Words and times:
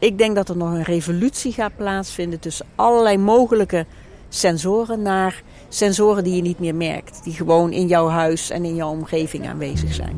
Ik 0.00 0.18
denk 0.18 0.34
dat 0.34 0.48
er 0.48 0.56
nog 0.56 0.72
een 0.72 0.82
revolutie 0.82 1.52
gaat 1.52 1.76
plaatsvinden 1.76 2.40
tussen 2.40 2.66
allerlei 2.74 3.18
mogelijke 3.18 3.86
sensoren 4.28 5.02
naar 5.02 5.42
sensoren 5.68 6.24
die 6.24 6.36
je 6.36 6.42
niet 6.42 6.58
meer 6.58 6.74
merkt. 6.74 7.24
Die 7.24 7.32
gewoon 7.32 7.72
in 7.72 7.86
jouw 7.86 8.08
huis 8.08 8.50
en 8.50 8.64
in 8.64 8.74
jouw 8.74 8.90
omgeving 8.90 9.48
aanwezig 9.48 9.94
zijn. 9.94 10.16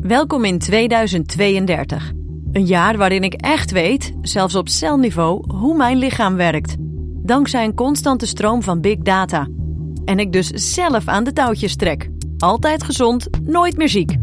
Welkom 0.00 0.44
in 0.44 0.58
2032. 0.58 2.12
Een 2.52 2.66
jaar 2.66 2.96
waarin 2.96 3.24
ik 3.24 3.34
echt 3.34 3.70
weet, 3.70 4.12
zelfs 4.22 4.54
op 4.54 4.68
celniveau, 4.68 5.54
hoe 5.54 5.76
mijn 5.76 5.96
lichaam 5.96 6.36
werkt. 6.36 6.76
Dankzij 7.22 7.64
een 7.64 7.74
constante 7.74 8.26
stroom 8.26 8.62
van 8.62 8.80
big 8.80 8.98
data. 8.98 9.48
En 10.04 10.18
ik 10.18 10.32
dus 10.32 10.48
zelf 10.48 11.08
aan 11.08 11.24
de 11.24 11.32
touwtjes 11.32 11.76
trek. 11.76 12.10
Altijd 12.38 12.82
gezond, 12.82 13.28
nooit 13.42 13.76
meer 13.76 13.88
ziek. 13.88 14.16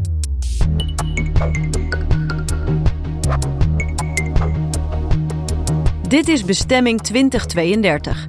Dit 6.07 6.27
is 6.27 6.45
Bestemming 6.45 7.01
2032. 7.01 8.25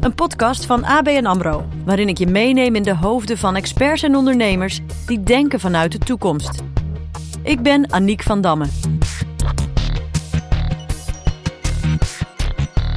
Een 0.00 0.14
podcast 0.14 0.66
van 0.66 0.84
ABN 0.84 1.24
AMRO, 1.26 1.64
waarin 1.84 2.08
ik 2.08 2.18
je 2.18 2.26
meeneem 2.26 2.74
in 2.74 2.82
de 2.82 2.94
hoofden 2.94 3.38
van 3.38 3.56
experts 3.56 4.02
en 4.02 4.16
ondernemers 4.16 4.80
die 5.06 5.22
denken 5.22 5.60
vanuit 5.60 5.92
de 5.92 5.98
toekomst. 5.98 6.62
Ik 7.42 7.62
ben 7.62 7.92
Aniek 7.92 8.22
van 8.22 8.40
Damme. 8.40 8.66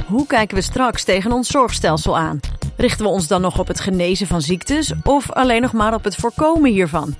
Hoe 0.06 0.26
kijken 0.26 0.56
we 0.56 0.62
straks 0.62 1.04
tegen 1.04 1.32
ons 1.32 1.48
zorgstelsel 1.48 2.18
aan? 2.18 2.40
Richten 2.76 3.04
we 3.04 3.10
ons 3.10 3.26
dan 3.26 3.40
nog 3.40 3.58
op 3.58 3.66
het 3.66 3.80
genezen 3.80 4.26
van 4.26 4.42
ziektes 4.42 4.92
of 5.02 5.32
alleen 5.32 5.62
nog 5.62 5.72
maar 5.72 5.94
op 5.94 6.04
het 6.04 6.16
voorkomen 6.16 6.70
hiervan? 6.70 7.14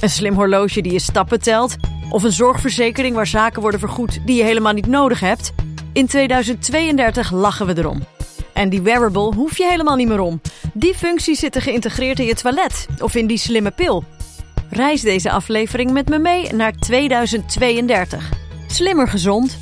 Een 0.00 0.10
slim 0.10 0.34
horloge 0.34 0.80
die 0.80 0.92
je 0.92 1.00
stappen 1.00 1.40
telt 1.40 1.76
of 2.10 2.22
een 2.22 2.32
zorgverzekering 2.32 3.14
waar 3.14 3.26
zaken 3.26 3.60
worden 3.60 3.80
vergoed 3.80 4.20
die 4.26 4.36
je 4.36 4.44
helemaal 4.44 4.72
niet 4.72 4.86
nodig 4.86 5.20
hebt? 5.20 5.52
In 5.96 6.06
2032 6.06 7.30
lachen 7.30 7.66
we 7.66 7.78
erom. 7.78 8.00
En 8.52 8.68
die 8.68 8.82
wearable 8.82 9.34
hoef 9.34 9.56
je 9.56 9.66
helemaal 9.66 9.96
niet 9.96 10.08
meer 10.08 10.20
om. 10.20 10.40
Die 10.74 10.94
functies 10.94 11.38
zitten 11.38 11.62
geïntegreerd 11.62 12.18
in 12.18 12.24
je 12.24 12.34
toilet 12.34 12.86
of 13.00 13.14
in 13.14 13.26
die 13.26 13.38
slimme 13.38 13.70
pil. 13.70 14.04
Reis 14.70 15.00
deze 15.00 15.30
aflevering 15.30 15.90
met 15.90 16.08
me 16.08 16.18
mee 16.18 16.52
naar 16.52 16.72
2032. 16.72 18.32
Slimmer 18.66 19.08
gezond. 19.08 19.58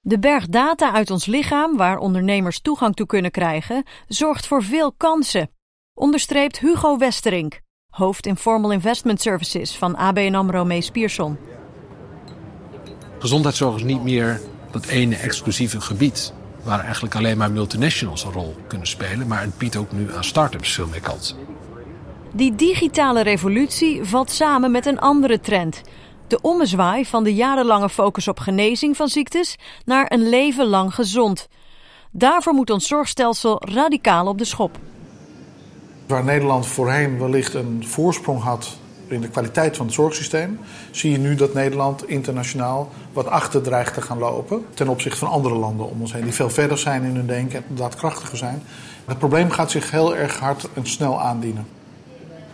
De 0.00 0.18
berg 0.18 0.46
data 0.46 0.92
uit 0.92 1.10
ons 1.10 1.26
lichaam, 1.26 1.76
waar 1.76 1.98
ondernemers 1.98 2.60
toegang 2.60 2.94
toe 2.94 3.06
kunnen 3.06 3.30
krijgen, 3.30 3.84
zorgt 4.08 4.46
voor 4.46 4.62
veel 4.62 4.92
kansen. 4.92 5.50
Onderstreept 5.94 6.58
Hugo 6.58 6.98
Westerink, 6.98 7.60
hoofd 7.92 8.26
Informal 8.26 8.72
Investment 8.72 9.20
Services 9.20 9.76
van 9.76 9.96
ABN 9.96 10.34
AMRO 10.34 10.64
Mees 10.64 10.90
Pierson. 10.90 11.38
Gezondheidszorg 13.18 13.76
is 13.76 13.82
niet 13.82 14.02
meer 14.02 14.40
dat 14.70 14.86
ene 14.86 15.16
exclusieve 15.16 15.80
gebied 15.80 16.32
waar 16.62 16.80
eigenlijk 16.84 17.14
alleen 17.14 17.36
maar 17.36 17.50
multinationals 17.50 18.24
een 18.24 18.32
rol 18.32 18.56
kunnen 18.66 18.86
spelen, 18.86 19.26
maar 19.26 19.40
het 19.40 19.58
biedt 19.58 19.76
ook 19.76 19.92
nu 19.92 20.14
aan 20.14 20.24
start-ups 20.24 20.72
veel 20.72 20.86
meer 20.86 21.00
kansen. 21.00 21.36
Die 22.32 22.54
digitale 22.54 23.22
revolutie 23.22 24.04
valt 24.04 24.30
samen 24.30 24.70
met 24.70 24.86
een 24.86 24.98
andere 24.98 25.40
trend. 25.40 25.82
De 26.26 26.40
ommezwaai 26.40 27.06
van 27.06 27.24
de 27.24 27.34
jarenlange 27.34 27.88
focus 27.88 28.28
op 28.28 28.38
genezing 28.38 28.96
van 28.96 29.08
ziektes 29.08 29.56
naar 29.84 30.12
een 30.12 30.28
leven 30.28 30.66
lang 30.66 30.94
gezond. 30.94 31.48
Daarvoor 32.10 32.52
moet 32.52 32.70
ons 32.70 32.86
zorgstelsel 32.86 33.62
radicaal 33.64 34.26
op 34.26 34.38
de 34.38 34.44
schop. 34.44 34.78
Waar 36.12 36.24
Nederland 36.24 36.66
voorheen 36.66 37.18
wellicht 37.18 37.54
een 37.54 37.84
voorsprong 37.86 38.42
had 38.42 38.76
in 39.06 39.20
de 39.20 39.28
kwaliteit 39.28 39.76
van 39.76 39.86
het 39.86 39.94
zorgsysteem, 39.94 40.58
zie 40.90 41.10
je 41.10 41.18
nu 41.18 41.34
dat 41.34 41.54
Nederland 41.54 42.08
internationaal 42.08 42.90
wat 43.12 43.26
achter 43.26 43.62
dreigt 43.62 43.94
te 43.94 44.00
gaan 44.00 44.18
lopen 44.18 44.64
ten 44.74 44.88
opzichte 44.88 45.18
van 45.18 45.28
andere 45.28 45.54
landen 45.54 45.90
om 45.90 46.00
ons 46.00 46.12
heen, 46.12 46.22
die 46.22 46.32
veel 46.32 46.50
verder 46.50 46.78
zijn 46.78 47.02
in 47.02 47.14
hun 47.14 47.26
denken 47.26 47.64
en 47.68 47.74
daadkrachtiger 47.74 48.36
zijn. 48.36 48.62
Het 49.04 49.18
probleem 49.18 49.50
gaat 49.50 49.70
zich 49.70 49.90
heel 49.90 50.16
erg 50.16 50.38
hard 50.38 50.68
en 50.74 50.86
snel 50.86 51.20
aandienen. 51.20 51.66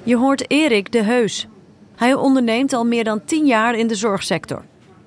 Je 0.02 0.16
hoort 0.16 0.50
Erik 0.50 0.92
de 0.92 1.02
Heus. 1.02 1.46
Hij 1.96 2.14
onderneemt 2.14 2.72
al 2.72 2.84
meer 2.84 3.04
dan 3.04 3.24
tien 3.24 3.46
jaar 3.46 3.74
in 3.74 3.86
de 3.86 3.94
zorgsector. 3.94 4.62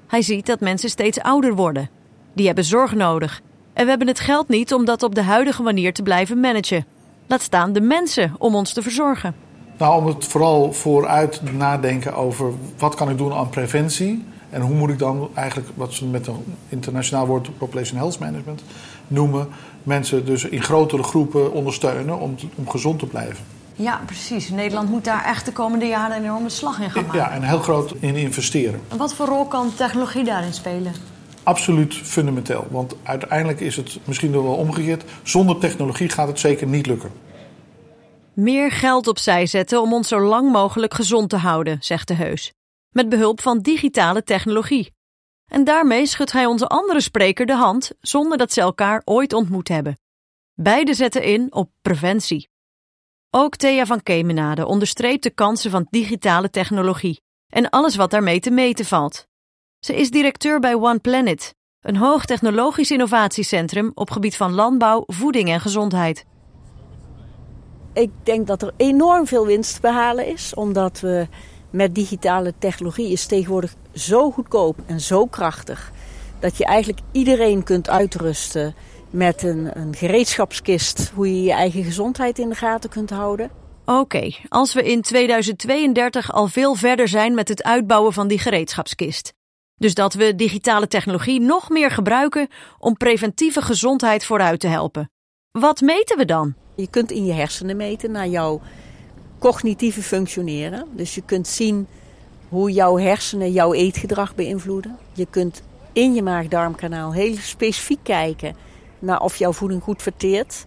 Hij 0.08 0.22
ziet 0.22 0.46
dat 0.46 0.60
mensen 0.60 0.90
steeds 0.90 1.20
ouder 1.20 1.56
worden. 1.56 1.90
Die 2.34 2.46
hebben 2.46 2.66
zorg 2.66 2.94
nodig. 2.94 3.42
En 3.74 3.84
we 3.84 3.90
hebben 3.90 4.08
het 4.08 4.20
geld 4.20 4.48
niet 4.48 4.74
om 4.74 4.86
dat 4.86 5.04
op 5.04 5.16
de 5.16 5.24
huidige 5.24 5.62
manier 5.62 5.94
te 5.94 6.04
blijven 6.04 6.40
managen. 6.40 6.86
Laat 7.32 7.42
staan 7.42 7.74
de 7.74 7.82
mensen 7.82 8.36
om 8.38 8.56
ons 8.56 8.74
te 8.74 8.82
verzorgen. 8.82 9.36
Nou, 9.78 10.02
om 10.02 10.08
het 10.08 10.26
vooral 10.26 10.74
vooruit 10.74 11.42
nadenken 11.54 12.16
over 12.16 12.52
wat 12.78 12.96
kan 12.96 13.10
ik 13.10 13.18
doen 13.18 13.34
aan 13.34 13.50
preventie. 13.50 14.26
En 14.50 14.62
hoe 14.62 14.76
moet 14.76 14.90
ik 14.90 15.00
dan 15.00 15.30
eigenlijk, 15.34 15.70
wat 15.76 15.94
ze 15.94 16.06
met 16.06 16.28
een 16.28 16.44
internationaal 16.70 17.28
woord 17.28 17.58
Population 17.58 17.98
Health 17.98 18.20
Management 18.20 18.64
noemen, 19.08 19.48
mensen 19.84 20.26
dus 20.26 20.44
in 20.44 20.62
grotere 20.62 21.04
groepen 21.04 21.54
ondersteunen 21.54 22.20
om, 22.20 22.36
om 22.56 22.70
gezond 22.70 23.00
te 23.00 23.06
blijven. 23.06 23.46
Ja, 23.76 24.02
precies. 24.06 24.50
Nederland 24.50 24.90
moet 24.90 25.04
daar 25.04 25.26
echt 25.26 25.46
de 25.46 25.52
komende 25.52 25.86
jaren 25.86 26.18
een 26.18 26.24
enorme 26.24 26.50
slag 26.50 26.80
in 26.80 26.92
gaan 26.92 27.06
maken. 27.06 27.20
Ja, 27.20 27.32
en 27.32 27.44
heel 27.44 27.60
groot 27.60 27.94
in 28.00 28.16
investeren. 28.16 28.82
En 28.88 28.98
wat 28.98 29.14
voor 29.14 29.26
rol 29.26 29.46
kan 29.46 29.74
technologie 29.76 30.24
daarin 30.24 30.54
spelen? 30.54 30.94
Absoluut 31.52 31.94
fundamenteel. 31.94 32.68
Want 32.70 32.96
uiteindelijk 33.04 33.60
is 33.60 33.76
het 33.76 34.00
misschien 34.04 34.32
wel 34.32 34.56
omgekeerd. 34.56 35.04
Zonder 35.24 35.58
technologie 35.58 36.10
gaat 36.10 36.28
het 36.28 36.40
zeker 36.40 36.68
niet 36.68 36.86
lukken. 36.86 37.12
Meer 38.34 38.72
geld 38.72 39.08
opzij 39.08 39.46
zetten 39.46 39.82
om 39.82 39.94
ons 39.94 40.08
zo 40.08 40.20
lang 40.20 40.52
mogelijk 40.52 40.94
gezond 40.94 41.30
te 41.30 41.36
houden, 41.36 41.78
zegt 41.80 42.08
de 42.08 42.14
Heus. 42.14 42.54
Met 42.90 43.10
behulp 43.10 43.42
van 43.42 43.60
digitale 43.60 44.24
technologie. 44.24 44.94
En 45.46 45.64
daarmee 45.64 46.06
schudt 46.06 46.32
hij 46.32 46.46
onze 46.46 46.68
andere 46.68 47.02
spreker 47.02 47.46
de 47.46 47.56
hand 47.56 47.92
zonder 48.00 48.38
dat 48.38 48.52
ze 48.54 48.62
elkaar 48.62 49.02
ooit 49.06 49.34
ontmoet 49.34 49.68
hebben. 49.68 50.00
Beide 50.54 50.94
zetten 50.94 51.24
in 51.24 51.54
op 51.54 51.72
preventie. 51.82 52.50
Ook 53.30 53.56
Thea 53.56 53.86
van 53.86 54.04
Kemenade 54.04 54.66
onderstreept 54.66 55.24
de 55.24 55.30
kansen 55.30 55.72
van 55.72 55.88
digitale 55.90 56.50
technologie 56.50 57.22
en 57.50 57.70
alles 57.70 57.96
wat 57.96 58.12
daarmee 58.12 58.40
te 58.40 58.52
meten 58.52 58.86
valt. 58.86 59.30
Ze 59.86 59.96
is 59.96 60.12
directeur 60.12 60.60
bij 60.60 60.76
One 60.76 61.00
Planet, 61.00 61.56
een 61.82 61.96
hoogtechnologisch 61.96 62.92
innovatiecentrum 62.92 63.92
op 63.94 64.10
gebied 64.10 64.36
van 64.36 64.54
landbouw, 64.54 65.04
voeding 65.08 65.50
en 65.50 65.60
gezondheid. 65.60 66.26
Ik 67.94 68.10
denk 68.24 68.48
dat 68.48 68.62
er 68.62 68.74
enorm 68.78 69.28
veel 69.28 69.46
winst 69.46 69.74
te 69.76 69.82
behalen 69.82 70.28
is, 70.28 70.54
omdat 70.54 71.00
we 71.00 71.28
met 71.70 71.96
digitale 71.96 72.54
technologie 72.58 73.12
is 73.12 73.26
tegenwoordig 73.26 73.76
zo 73.94 74.32
goedkoop 74.32 74.78
en 74.86 75.00
zo 75.00 75.26
krachtig 75.26 75.92
dat 76.40 76.58
je 76.58 76.66
eigenlijk 76.66 77.00
iedereen 77.12 77.64
kunt 77.64 77.90
uitrusten 77.90 78.76
met 79.10 79.44
een, 79.44 79.80
een 79.80 79.96
gereedschapskist, 79.96 81.12
hoe 81.16 81.36
je 81.36 81.44
je 81.44 81.54
eigen 81.54 81.84
gezondheid 81.84 82.40
in 82.40 82.50
de 82.50 82.56
gaten 82.56 82.90
kunt 82.90 83.10
houden. 83.10 83.52
Oké, 83.86 84.32
als 84.48 84.74
we 84.74 84.84
in 84.84 85.02
2032 85.02 86.34
al 86.34 86.48
veel 86.48 86.76
verder 86.76 87.08
zijn 87.08 87.34
met 87.34 87.48
het 87.48 87.64
uitbouwen 87.64 88.14
van 88.14 88.28
die 88.28 88.40
gereedschapskist. 88.40 89.34
Dus 89.82 89.94
dat 89.94 90.14
we 90.14 90.36
digitale 90.36 90.88
technologie 90.88 91.40
nog 91.40 91.70
meer 91.70 91.92
gebruiken 91.92 92.48
om 92.78 92.98
preventieve 92.98 93.62
gezondheid 93.62 94.26
vooruit 94.26 94.60
te 94.60 94.68
helpen. 94.68 95.12
Wat 95.52 95.82
meten 95.82 96.18
we 96.18 96.26
dan? 96.26 96.54
Je 96.76 96.88
kunt 96.90 97.12
in 97.12 97.26
je 97.26 97.34
hersenen 97.34 97.78
meten 97.78 98.12
naar 98.12 98.28
jouw 98.28 98.62
cognitieve 99.40 100.02
functioneren. 100.02 100.88
Dus 100.96 101.16
je 101.16 101.22
kunt 101.26 101.48
zien 101.48 101.88
hoe 102.50 102.72
jouw 102.72 102.98
hersenen 102.98 103.52
jouw 103.52 103.74
eetgedrag 103.74 104.36
beïnvloeden. 104.36 104.98
Je 105.14 105.26
kunt 105.30 105.62
in 105.94 106.14
je 106.14 106.24
maag-darmkanaal 106.24 107.14
heel 107.14 107.36
specifiek 107.36 108.00
kijken 108.04 108.56
naar 109.00 109.20
of 109.20 109.36
jouw 109.36 109.54
voeding 109.54 109.84
goed 109.84 110.02
verteert. 110.02 110.66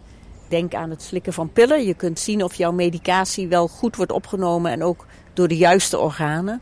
Denk 0.48 0.74
aan 0.74 0.90
het 0.90 1.02
slikken 1.02 1.32
van 1.32 1.52
pillen. 1.52 1.84
Je 1.84 1.94
kunt 1.94 2.18
zien 2.18 2.44
of 2.44 2.54
jouw 2.54 2.72
medicatie 2.72 3.48
wel 3.48 3.68
goed 3.68 3.96
wordt 3.96 4.12
opgenomen 4.12 4.72
en 4.72 4.82
ook 4.82 5.06
door 5.32 5.48
de 5.48 5.56
juiste 5.56 5.98
organen. 5.98 6.60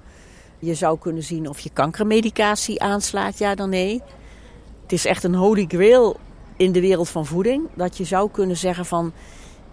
Je 0.64 0.75
zou 0.75 0.99
kunnen 0.99 1.23
zien 1.23 1.49
of 1.49 1.61
je 1.61 1.70
kankermedicatie 1.73 2.82
aanslaat, 2.82 3.38
ja 3.38 3.55
dan 3.55 3.69
nee. 3.69 4.03
Het 4.82 4.93
is 4.93 5.06
echt 5.06 5.25
een 5.25 5.35
holy 5.35 5.64
grail 5.69 6.17
in 6.56 6.73
de 6.73 6.81
wereld 6.81 7.09
van 7.09 7.26
voeding. 7.26 7.69
Dat 7.75 7.97
je 7.97 8.05
zou 8.05 8.31
kunnen 8.31 8.56
zeggen 8.56 8.87
van 8.87 9.12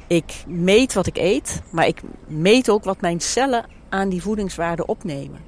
ik 0.07 0.43
meet 0.47 0.93
wat 0.93 1.07
ik 1.07 1.17
eet, 1.17 1.61
maar 1.71 1.87
ik 1.87 2.01
meet 2.27 2.69
ook 2.69 2.83
wat 2.83 3.01
mijn 3.01 3.19
cellen 3.19 3.65
aan 3.89 4.09
die 4.09 4.21
voedingswaarde 4.21 4.85
opnemen. 4.85 5.39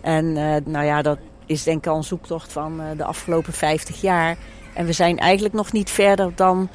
En 0.00 0.24
uh, 0.24 0.56
nou 0.64 0.84
ja, 0.84 1.02
dat 1.02 1.18
is 1.46 1.62
denk 1.62 1.78
ik 1.78 1.90
al 1.90 1.96
een 1.96 2.04
zoektocht 2.04 2.52
van 2.52 2.80
uh, 2.80 2.86
de 2.96 3.04
afgelopen 3.04 3.52
50 3.52 4.00
jaar. 4.00 4.38
En 4.74 4.86
we 4.86 4.92
zijn 4.92 5.18
eigenlijk 5.18 5.54
nog 5.54 5.72
niet 5.72 5.90
verder 5.90 6.32
dan 6.34 6.68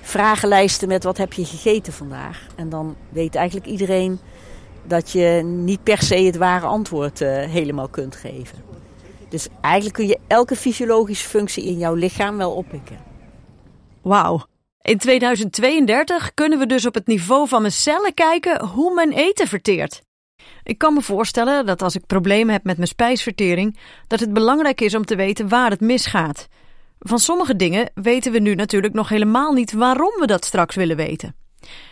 vragenlijsten 0.00 0.88
met 0.88 1.04
wat 1.04 1.16
heb 1.16 1.32
je 1.32 1.44
gegeten 1.44 1.92
vandaag. 1.92 2.46
En 2.56 2.68
dan 2.68 2.96
weet 3.08 3.34
eigenlijk 3.34 3.66
iedereen 3.66 4.20
dat 4.90 5.10
je 5.10 5.42
niet 5.44 5.82
per 5.82 6.02
se 6.02 6.14
het 6.16 6.36
ware 6.36 6.66
antwoord 6.66 7.20
uh, 7.20 7.28
helemaal 7.28 7.88
kunt 7.88 8.16
geven. 8.16 8.58
Dus 9.28 9.48
eigenlijk 9.60 9.94
kun 9.94 10.06
je 10.06 10.18
elke 10.26 10.56
fysiologische 10.56 11.28
functie 11.28 11.64
in 11.64 11.78
jouw 11.78 11.94
lichaam 11.94 12.36
wel 12.36 12.52
oppikken. 12.52 12.98
Wauw, 14.02 14.44
In 14.82 14.98
2032 14.98 16.34
kunnen 16.34 16.58
we 16.58 16.66
dus 16.66 16.86
op 16.86 16.94
het 16.94 17.06
niveau 17.06 17.48
van 17.48 17.60
mijn 17.60 17.72
cellen 17.72 18.14
kijken 18.14 18.66
hoe 18.66 18.94
mijn 18.94 19.12
eten 19.12 19.46
verteert. 19.46 20.02
Ik 20.62 20.78
kan 20.78 20.94
me 20.94 21.02
voorstellen 21.02 21.66
dat 21.66 21.82
als 21.82 21.94
ik 21.94 22.06
problemen 22.06 22.52
heb 22.52 22.64
met 22.64 22.76
mijn 22.76 22.88
spijsvertering, 22.88 23.78
dat 24.06 24.20
het 24.20 24.32
belangrijk 24.32 24.80
is 24.80 24.94
om 24.94 25.04
te 25.04 25.16
weten 25.16 25.48
waar 25.48 25.70
het 25.70 25.80
misgaat. 25.80 26.48
Van 26.98 27.18
sommige 27.18 27.56
dingen 27.56 27.90
weten 27.94 28.32
we 28.32 28.38
nu 28.38 28.54
natuurlijk 28.54 28.94
nog 28.94 29.08
helemaal 29.08 29.52
niet 29.52 29.72
waarom 29.72 30.20
we 30.20 30.26
dat 30.26 30.44
straks 30.44 30.74
willen 30.74 30.96
weten. 30.96 31.34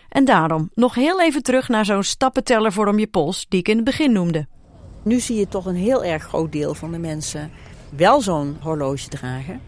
En 0.08 0.24
daarom 0.24 0.70
nog 0.74 0.94
heel 0.94 1.20
even 1.20 1.42
terug 1.42 1.68
naar 1.68 1.84
zo'n 1.84 2.02
stappenteller 2.02 2.72
voor 2.72 2.86
om 2.86 2.98
je 2.98 3.06
pols 3.06 3.46
die 3.48 3.60
ik 3.60 3.68
in 3.68 3.76
het 3.76 3.84
begin 3.84 4.12
noemde. 4.12 4.46
Nu 5.02 5.20
zie 5.20 5.38
je 5.38 5.48
toch 5.48 5.66
een 5.66 5.76
heel 5.76 6.04
erg 6.04 6.22
groot 6.22 6.52
deel 6.52 6.74
van 6.74 6.92
de 6.92 6.98
mensen 6.98 7.50
wel 7.96 8.20
zo'n 8.20 8.56
horloge 8.60 9.08
dragen. 9.08 9.60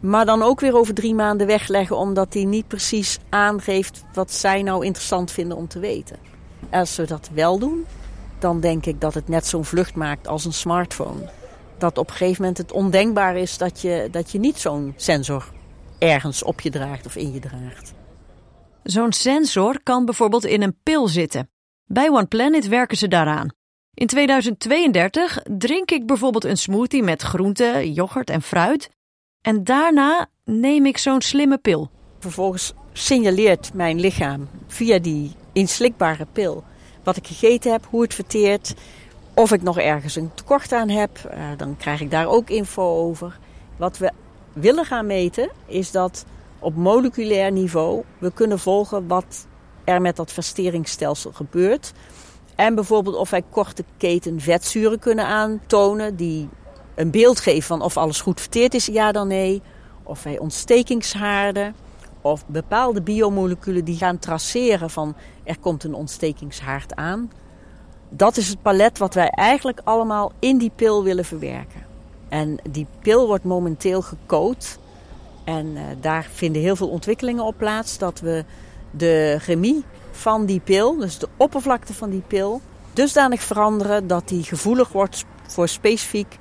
Maar 0.00 0.26
dan 0.26 0.42
ook 0.42 0.60
weer 0.60 0.76
over 0.76 0.94
drie 0.94 1.14
maanden 1.14 1.46
wegleggen 1.46 1.96
omdat 1.96 2.32
die 2.32 2.46
niet 2.46 2.68
precies 2.68 3.18
aangeeft 3.28 4.04
wat 4.14 4.32
zij 4.32 4.62
nou 4.62 4.84
interessant 4.84 5.30
vinden 5.30 5.56
om 5.56 5.68
te 5.68 5.78
weten. 5.78 6.16
Als 6.70 6.96
we 6.96 7.06
dat 7.06 7.30
wel 7.34 7.58
doen, 7.58 7.86
dan 8.38 8.60
denk 8.60 8.86
ik 8.86 9.00
dat 9.00 9.14
het 9.14 9.28
net 9.28 9.46
zo'n 9.46 9.64
vlucht 9.64 9.94
maakt 9.94 10.28
als 10.28 10.44
een 10.44 10.52
smartphone. 10.52 11.30
Dat 11.78 11.98
op 11.98 12.08
een 12.08 12.16
gegeven 12.16 12.40
moment 12.40 12.58
het 12.58 12.72
ondenkbaar 12.72 13.36
is 13.36 13.58
dat 13.58 13.80
je, 13.80 14.08
dat 14.10 14.30
je 14.30 14.38
niet 14.38 14.58
zo'n 14.58 14.94
sensor 14.96 15.52
ergens 15.98 16.42
op 16.42 16.60
je 16.60 16.70
draagt 16.70 17.06
of 17.06 17.16
in 17.16 17.32
je 17.32 17.40
draagt. 17.40 17.94
Zo'n 18.86 19.12
sensor 19.12 19.82
kan 19.82 20.04
bijvoorbeeld 20.04 20.44
in 20.44 20.62
een 20.62 20.76
pil 20.82 21.08
zitten. 21.08 21.50
Bij 21.84 22.10
One 22.10 22.26
Planet 22.26 22.68
werken 22.68 22.96
ze 22.96 23.08
daaraan. 23.08 23.48
In 23.94 24.06
2032 24.06 25.42
drink 25.58 25.90
ik 25.90 26.06
bijvoorbeeld 26.06 26.44
een 26.44 26.56
smoothie 26.56 27.02
met 27.02 27.22
groente, 27.22 27.92
yoghurt 27.92 28.30
en 28.30 28.42
fruit. 28.42 28.90
En 29.40 29.64
daarna 29.64 30.26
neem 30.44 30.86
ik 30.86 30.98
zo'n 30.98 31.20
slimme 31.20 31.58
pil. 31.58 31.90
Vervolgens 32.18 32.72
signaleert 32.92 33.74
mijn 33.74 34.00
lichaam 34.00 34.48
via 34.66 34.98
die 34.98 35.32
inslikbare 35.52 36.26
pil 36.32 36.64
wat 37.02 37.16
ik 37.16 37.26
gegeten 37.26 37.72
heb, 37.72 37.86
hoe 37.90 38.02
het 38.02 38.14
verteert, 38.14 38.74
of 39.34 39.52
ik 39.52 39.62
nog 39.62 39.78
ergens 39.78 40.16
een 40.16 40.30
tekort 40.34 40.72
aan 40.72 40.88
heb. 40.88 41.18
Uh, 41.34 41.48
dan 41.56 41.76
krijg 41.76 42.00
ik 42.00 42.10
daar 42.10 42.26
ook 42.26 42.50
info 42.50 42.96
over. 42.96 43.38
Wat 43.76 43.98
we 43.98 44.12
willen 44.52 44.84
gaan 44.84 45.06
meten 45.06 45.50
is 45.66 45.90
dat 45.90 46.24
op 46.58 46.74
moleculair 46.74 47.52
niveau 47.52 48.02
we 48.18 48.32
kunnen 48.32 48.58
volgen 48.58 49.06
wat 49.06 49.46
er 49.84 50.00
met 50.00 50.16
dat 50.16 50.32
versteringsstelsel 50.32 51.32
gebeurt. 51.32 51.92
En 52.54 52.74
bijvoorbeeld 52.74 53.16
of 53.16 53.30
wij 53.30 53.42
korte 53.50 53.84
keten 53.96 54.40
vetzuren 54.40 54.98
kunnen 54.98 55.26
aantonen 55.26 56.16
die 56.16 56.48
een 56.94 57.10
beeld 57.10 57.40
geven 57.40 57.62
van 57.62 57.82
of 57.82 57.96
alles 57.96 58.20
goed 58.20 58.40
verteerd 58.40 58.74
is, 58.74 58.86
ja 58.86 59.12
dan 59.12 59.28
nee. 59.28 59.62
Of 60.02 60.22
wij 60.22 60.38
ontstekingshaarden 60.38 61.74
of 62.20 62.46
bepaalde 62.46 63.02
biomoleculen 63.02 63.84
die 63.84 63.96
gaan 63.96 64.18
traceren 64.18 64.90
van 64.90 65.16
er 65.44 65.58
komt 65.58 65.84
een 65.84 65.94
ontstekingshaard 65.94 66.94
aan. 66.94 67.30
Dat 68.08 68.36
is 68.36 68.48
het 68.48 68.62
palet 68.62 68.98
wat 68.98 69.14
wij 69.14 69.28
eigenlijk 69.28 69.80
allemaal 69.84 70.32
in 70.38 70.58
die 70.58 70.72
pil 70.76 71.04
willen 71.04 71.24
verwerken. 71.24 71.86
En 72.28 72.58
die 72.70 72.86
pil 73.02 73.26
wordt 73.26 73.44
momenteel 73.44 74.02
gecoat. 74.02 74.78
En 75.46 75.66
uh, 75.66 75.82
daar 76.00 76.28
vinden 76.32 76.62
heel 76.62 76.76
veel 76.76 76.88
ontwikkelingen 76.88 77.44
op 77.44 77.54
plaats. 77.58 77.98
Dat 77.98 78.20
we 78.20 78.44
de 78.90 79.36
chemie 79.40 79.84
van 80.10 80.46
die 80.46 80.60
pil, 80.60 80.96
dus 80.96 81.18
de 81.18 81.28
oppervlakte 81.36 81.94
van 81.94 82.10
die 82.10 82.22
pil, 82.26 82.60
dusdanig 82.92 83.42
veranderen 83.42 84.06
dat 84.06 84.28
die 84.28 84.42
gevoelig 84.42 84.88
wordt 84.88 85.24
voor 85.46 85.68
specifiek 85.68 86.38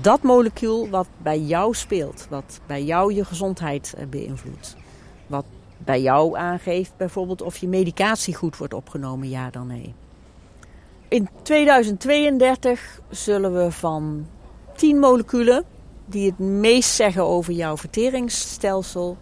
dat 0.00 0.22
molecuul 0.22 0.88
wat 0.88 1.06
bij 1.16 1.40
jou 1.40 1.74
speelt, 1.74 2.26
wat 2.30 2.60
bij 2.66 2.84
jou 2.84 3.14
je 3.14 3.24
gezondheid 3.24 3.94
eh, 3.96 4.06
beïnvloedt. 4.06 4.76
Wat 5.26 5.44
bij 5.78 6.00
jou 6.00 6.36
aangeeft 6.36 6.92
bijvoorbeeld 6.96 7.42
of 7.42 7.56
je 7.56 7.68
medicatie 7.68 8.34
goed 8.34 8.56
wordt 8.56 8.74
opgenomen, 8.74 9.28
ja 9.28 9.50
dan 9.50 9.66
nee. 9.66 9.94
In 11.08 11.28
2032 11.42 13.00
zullen 13.10 13.54
we 13.54 13.72
van 13.72 14.26
10 14.76 14.98
moleculen 14.98 15.64
die 16.10 16.26
het 16.26 16.38
meest 16.38 16.90
zeggen 16.90 17.24
over 17.24 17.52
jouw 17.52 17.76
verteringsstelsel, 17.76 19.16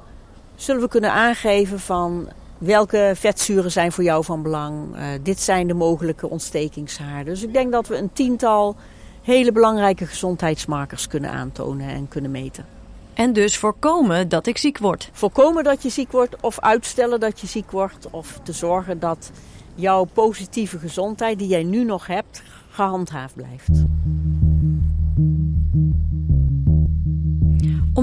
zullen 0.55 0.83
we 0.83 0.89
kunnen 0.89 1.13
aangeven 1.13 1.81
van 1.81 2.29
welke 2.59 3.13
vetzuren 3.15 3.73
zijn 3.73 3.93
voor 3.93 4.05
jou 4.05 4.25
van 4.25 4.43
belang. 4.43 4.97
Uh, 4.97 5.03
dit 5.23 5.41
zijn 5.41 5.67
de 5.67 5.75
mogelijke 5.75 6.31
ontstekingshaarden. 6.31 7.35
Dus 7.35 7.43
ik 7.43 7.53
denk 7.53 7.73
dat 7.73 7.89
we 7.89 7.97
een 7.97 8.13
tiental 8.13 8.77
hele 9.23 9.53
belangrijke 9.53 10.07
gezondheidsmarkers 10.07 11.07
kunnen 11.07 11.31
aantonen 11.31 11.89
en 11.89 12.09
kunnen 12.09 12.31
meten. 12.31 12.67
En 13.15 13.33
dus 13.33 13.59
voorkomen 13.59 14.29
dat 14.29 14.47
ik 14.47 14.59
ziek 14.59 14.79
word. 14.79 15.11
Voorkomen 15.13 15.65
dat 15.65 15.83
je 15.83 15.89
ziek 15.89 16.13
wordt 16.13 16.37
of 16.41 16.61
uitstellen 16.61 17.21
dat 17.21 17.41
je 17.41 17.47
ziek 17.47 17.71
wordt. 17.71 18.11
Of 18.11 18.41
te 18.43 18.53
zorgen 18.53 18.99
dat 18.99 19.31
jouw 19.75 20.05
positieve 20.05 20.79
gezondheid 20.79 21.39
die 21.39 21.49
jij 21.49 21.63
nu 21.63 21.85
nog 21.85 22.07
hebt 22.07 22.43
gehandhaafd 22.71 23.35
blijft. 23.35 23.85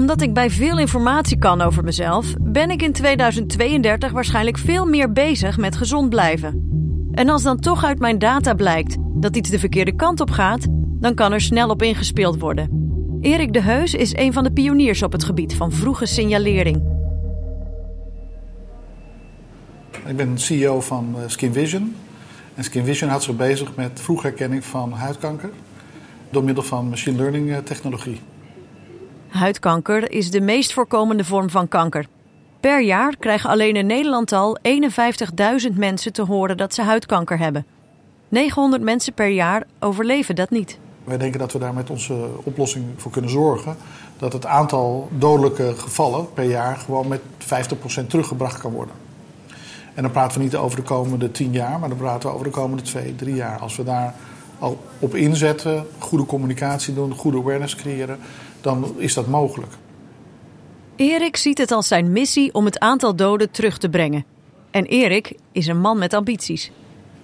Omdat 0.04 0.22
ik 0.22 0.34
bij 0.34 0.50
veel 0.50 0.78
informatie 0.78 1.38
kan 1.38 1.60
over 1.60 1.84
mezelf, 1.84 2.34
ben 2.40 2.70
ik 2.70 2.82
in 2.82 2.92
2032 2.92 4.12
waarschijnlijk 4.12 4.58
veel 4.58 4.86
meer 4.86 5.12
bezig 5.12 5.56
met 5.56 5.76
gezond 5.76 6.08
blijven. 6.08 6.68
En 7.12 7.28
als 7.28 7.42
dan 7.42 7.60
toch 7.60 7.84
uit 7.84 7.98
mijn 7.98 8.18
data 8.18 8.54
blijkt 8.54 8.96
dat 9.14 9.36
iets 9.36 9.50
de 9.50 9.58
verkeerde 9.58 9.96
kant 9.96 10.20
op 10.20 10.30
gaat, 10.30 10.66
dan 11.00 11.14
kan 11.14 11.32
er 11.32 11.40
snel 11.40 11.68
op 11.68 11.82
ingespeeld 11.82 12.40
worden. 12.40 12.70
Erik 13.20 13.52
de 13.52 13.60
Heus 13.60 13.94
is 13.94 14.16
een 14.16 14.32
van 14.32 14.44
de 14.44 14.52
pioniers 14.52 15.02
op 15.02 15.12
het 15.12 15.24
gebied 15.24 15.54
van 15.54 15.72
vroege 15.72 16.06
signalering. 16.06 16.82
Ik 20.06 20.16
ben 20.16 20.38
CEO 20.38 20.80
van 20.80 21.14
eh, 21.16 21.22
Skin 21.26 21.52
Vision. 21.52 21.96
En 22.54 22.64
Skin 22.64 22.84
Vision 22.84 23.08
houdt 23.08 23.24
zich 23.24 23.36
bezig 23.36 23.76
met 23.76 24.00
vroegherkenning 24.00 24.64
van 24.64 24.92
huidkanker 24.92 25.50
door 26.30 26.44
middel 26.44 26.64
van 26.64 26.88
machine 26.88 27.16
learning 27.16 27.52
eh, 27.52 27.58
technologie. 27.58 28.20
Huidkanker 29.34 30.10
is 30.10 30.30
de 30.30 30.40
meest 30.40 30.72
voorkomende 30.72 31.24
vorm 31.24 31.50
van 31.50 31.68
kanker. 31.68 32.06
Per 32.60 32.82
jaar 32.82 33.16
krijgen 33.16 33.50
alleen 33.50 33.76
in 33.76 33.86
Nederland 33.86 34.32
al 34.32 34.58
51.000 35.70 35.74
mensen 35.74 36.12
te 36.12 36.22
horen 36.22 36.56
dat 36.56 36.74
ze 36.74 36.82
huidkanker 36.82 37.38
hebben. 37.38 37.66
900 38.28 38.82
mensen 38.82 39.12
per 39.12 39.28
jaar 39.28 39.66
overleven 39.80 40.34
dat 40.34 40.50
niet. 40.50 40.78
Wij 41.04 41.18
denken 41.18 41.38
dat 41.38 41.52
we 41.52 41.58
daar 41.58 41.74
met 41.74 41.90
onze 41.90 42.28
oplossing 42.44 42.84
voor 42.96 43.10
kunnen 43.10 43.30
zorgen 43.30 43.76
dat 44.18 44.32
het 44.32 44.46
aantal 44.46 45.08
dodelijke 45.12 45.74
gevallen 45.76 46.32
per 46.32 46.44
jaar 46.44 46.76
gewoon 46.76 47.08
met 47.08 47.20
50% 48.02 48.06
teruggebracht 48.06 48.60
kan 48.60 48.72
worden. 48.72 48.94
En 49.94 50.02
dan 50.02 50.12
praten 50.12 50.38
we 50.38 50.44
niet 50.44 50.56
over 50.56 50.76
de 50.76 50.82
komende 50.82 51.30
10 51.30 51.52
jaar, 51.52 51.78
maar 51.78 51.88
dan 51.88 51.98
praten 51.98 52.28
we 52.28 52.34
over 52.34 52.46
de 52.46 52.52
komende 52.52 52.82
2, 52.82 53.14
3 53.14 53.34
jaar. 53.34 53.58
Als 53.58 53.76
we 53.76 53.84
daar 53.84 54.14
al 54.58 54.84
op 54.98 55.14
inzetten, 55.14 55.86
goede 55.98 56.26
communicatie 56.26 56.94
doen, 56.94 57.14
goede 57.14 57.38
awareness 57.38 57.74
creëren, 57.74 58.18
dan 58.64 58.94
is 58.96 59.14
dat 59.14 59.26
mogelijk. 59.26 59.72
Erik 60.96 61.36
ziet 61.36 61.58
het 61.58 61.70
als 61.70 61.88
zijn 61.88 62.12
missie 62.12 62.54
om 62.54 62.64
het 62.64 62.78
aantal 62.78 63.16
doden 63.16 63.50
terug 63.50 63.78
te 63.78 63.88
brengen. 63.88 64.24
En 64.70 64.84
Erik 64.84 65.34
is 65.52 65.66
een 65.66 65.80
man 65.80 65.98
met 65.98 66.14
ambities. 66.14 66.70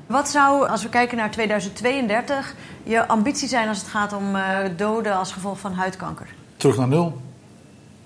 Wat 0.07 0.29
zou, 0.29 0.69
als 0.69 0.83
we 0.83 0.89
kijken 0.89 1.17
naar 1.17 1.31
2032, 1.31 2.55
je 2.83 3.09
ambitie 3.09 3.49
zijn 3.49 3.69
als 3.69 3.79
het 3.79 3.87
gaat 3.87 4.13
om 4.13 4.37
uh, 4.37 4.59
doden 4.77 5.17
als 5.17 5.33
gevolg 5.33 5.59
van 5.59 5.73
huidkanker? 5.73 6.27
Terug 6.57 6.77
naar 6.77 6.89
nul. 6.89 7.21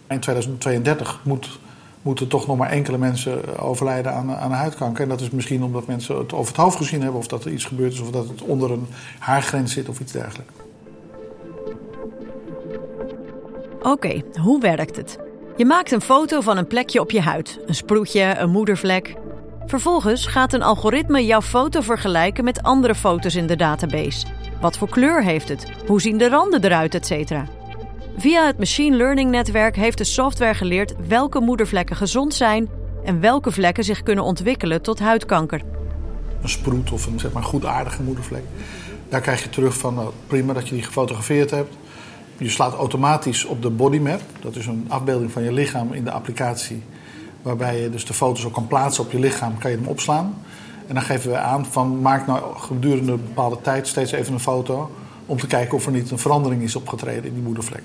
In 0.09 0.21
2032 0.21 1.21
moet, 1.25 1.59
moeten 2.03 2.29
toch 2.29 2.47
nog 2.47 2.57
maar 2.57 2.71
enkele 2.71 2.99
mensen 2.99 3.59
overlijden 3.59 4.13
aan, 4.13 4.35
aan 4.35 4.53
huidkanker. 4.53 5.03
En 5.03 5.09
dat 5.09 5.21
is 5.21 5.31
misschien 5.31 5.63
omdat 5.63 5.87
mensen 5.87 6.19
het 6.19 6.33
over 6.33 6.53
het 6.53 6.63
hoofd 6.63 6.77
gezien 6.77 7.03
hebben, 7.03 7.21
of 7.21 7.27
dat 7.27 7.45
er 7.45 7.53
iets 7.53 7.65
gebeurd 7.65 7.93
is, 7.93 8.01
of 8.01 8.11
dat 8.11 8.29
het 8.29 8.43
onder 8.43 8.71
een 8.71 8.87
haargrens 9.19 9.73
zit 9.73 9.89
of 9.89 10.01
iets 10.01 10.13
dergelijks. 10.13 10.53
Oké, 13.85 14.23
hoe 14.41 14.61
werkt 14.61 14.97
het? 14.97 15.19
Je 15.57 15.65
maakt 15.65 15.93
een 15.93 16.01
foto 16.01 16.41
van 16.41 16.57
een 16.57 16.67
plekje 16.67 17.01
op 17.01 17.11
je 17.11 17.21
huid, 17.21 17.61
een 17.67 17.75
sproetje, 17.75 18.35
een 18.39 18.51
moedervlek. 18.51 19.15
Vervolgens 19.67 20.27
gaat 20.27 20.53
een 20.53 20.63
algoritme 20.63 21.25
jouw 21.25 21.43
foto 21.43 21.81
vergelijken 21.81 22.45
met 22.45 22.63
andere 22.63 22.95
foto's 22.95 23.35
in 23.35 23.47
de 23.47 23.57
database. 23.57 24.27
Wat 24.61 24.79
voor 24.79 24.89
kleur 24.89 25.23
heeft 25.23 25.49
het? 25.49 25.71
Hoe 25.87 26.01
zien 26.01 26.19
de 26.19 26.29
randen 26.29 26.65
eruit, 26.65 26.95
etc. 26.95 27.33
Via 28.17 28.47
het 28.47 28.59
machine 28.59 28.97
learning 28.97 29.31
netwerk 29.31 29.77
heeft 29.77 29.99
de 29.99 30.05
software 30.05 30.55
geleerd 30.55 30.95
welke 31.09 31.41
moedervlekken 31.41 31.97
gezond 31.97 32.35
zijn 32.35 32.69
en 33.05 33.21
welke 33.21 33.51
vlekken 33.51 33.85
zich 33.85 34.03
kunnen 34.03 34.25
ontwikkelen 34.25 34.83
tot 34.83 34.99
huidkanker. 34.99 35.63
Een 36.43 36.49
sproet 36.49 36.93
of 36.93 37.07
een 37.07 37.21
zeg 37.21 37.33
maar, 37.33 37.43
goedaardige 37.43 38.03
moedervlek. 38.03 38.43
Daar 39.09 39.21
krijg 39.21 39.43
je 39.43 39.51
terug 39.51 39.77
van 39.77 39.95
nou, 39.95 40.13
prima 40.27 40.53
dat 40.53 40.69
je 40.69 40.75
die 40.75 40.85
gefotografeerd 40.85 41.51
hebt. 41.51 41.77
Je 42.39 42.51
slaat 42.51 42.75
automatisch 42.75 43.45
op 43.45 43.63
de 43.63 43.71
bodymap. 43.71 44.21
Dat 44.41 44.57
is 44.57 44.67
een 44.67 44.85
afbeelding 44.89 45.31
van 45.31 45.43
je 45.43 45.53
lichaam 45.53 45.93
in 45.93 46.05
de 46.05 46.11
applicatie 46.11 46.83
Waarbij 47.45 47.81
je 47.81 47.91
dus 47.91 48.07
de 48.07 48.15
foto's 48.15 48.45
ook 48.45 48.53
kan 48.53 48.67
plaatsen 48.67 49.05
op 49.05 49.13
je 49.13 49.19
lichaam, 49.19 49.59
kan 49.59 49.71
je 49.71 49.77
hem 49.77 49.87
opslaan. 49.87 50.35
En 50.87 50.95
dan 50.95 51.03
geven 51.03 51.31
we 51.31 51.37
aan 51.37 51.67
van 51.67 52.01
maak 52.01 52.27
nou 52.27 52.57
gedurende 52.57 53.13
een 53.13 53.23
bepaalde 53.27 53.61
tijd 53.61 53.87
steeds 53.87 54.13
even 54.13 54.33
een 54.33 54.41
foto. 54.41 54.91
Om 55.27 55.39
te 55.39 55.47
kijken 55.47 55.77
of 55.77 55.87
er 55.87 55.93
niet 55.93 56.11
een 56.11 56.19
verandering 56.19 56.63
is 56.63 56.77
opgetreden 56.77 57.25
in 57.25 57.35
die 57.35 57.43
moedervlek. 57.43 57.83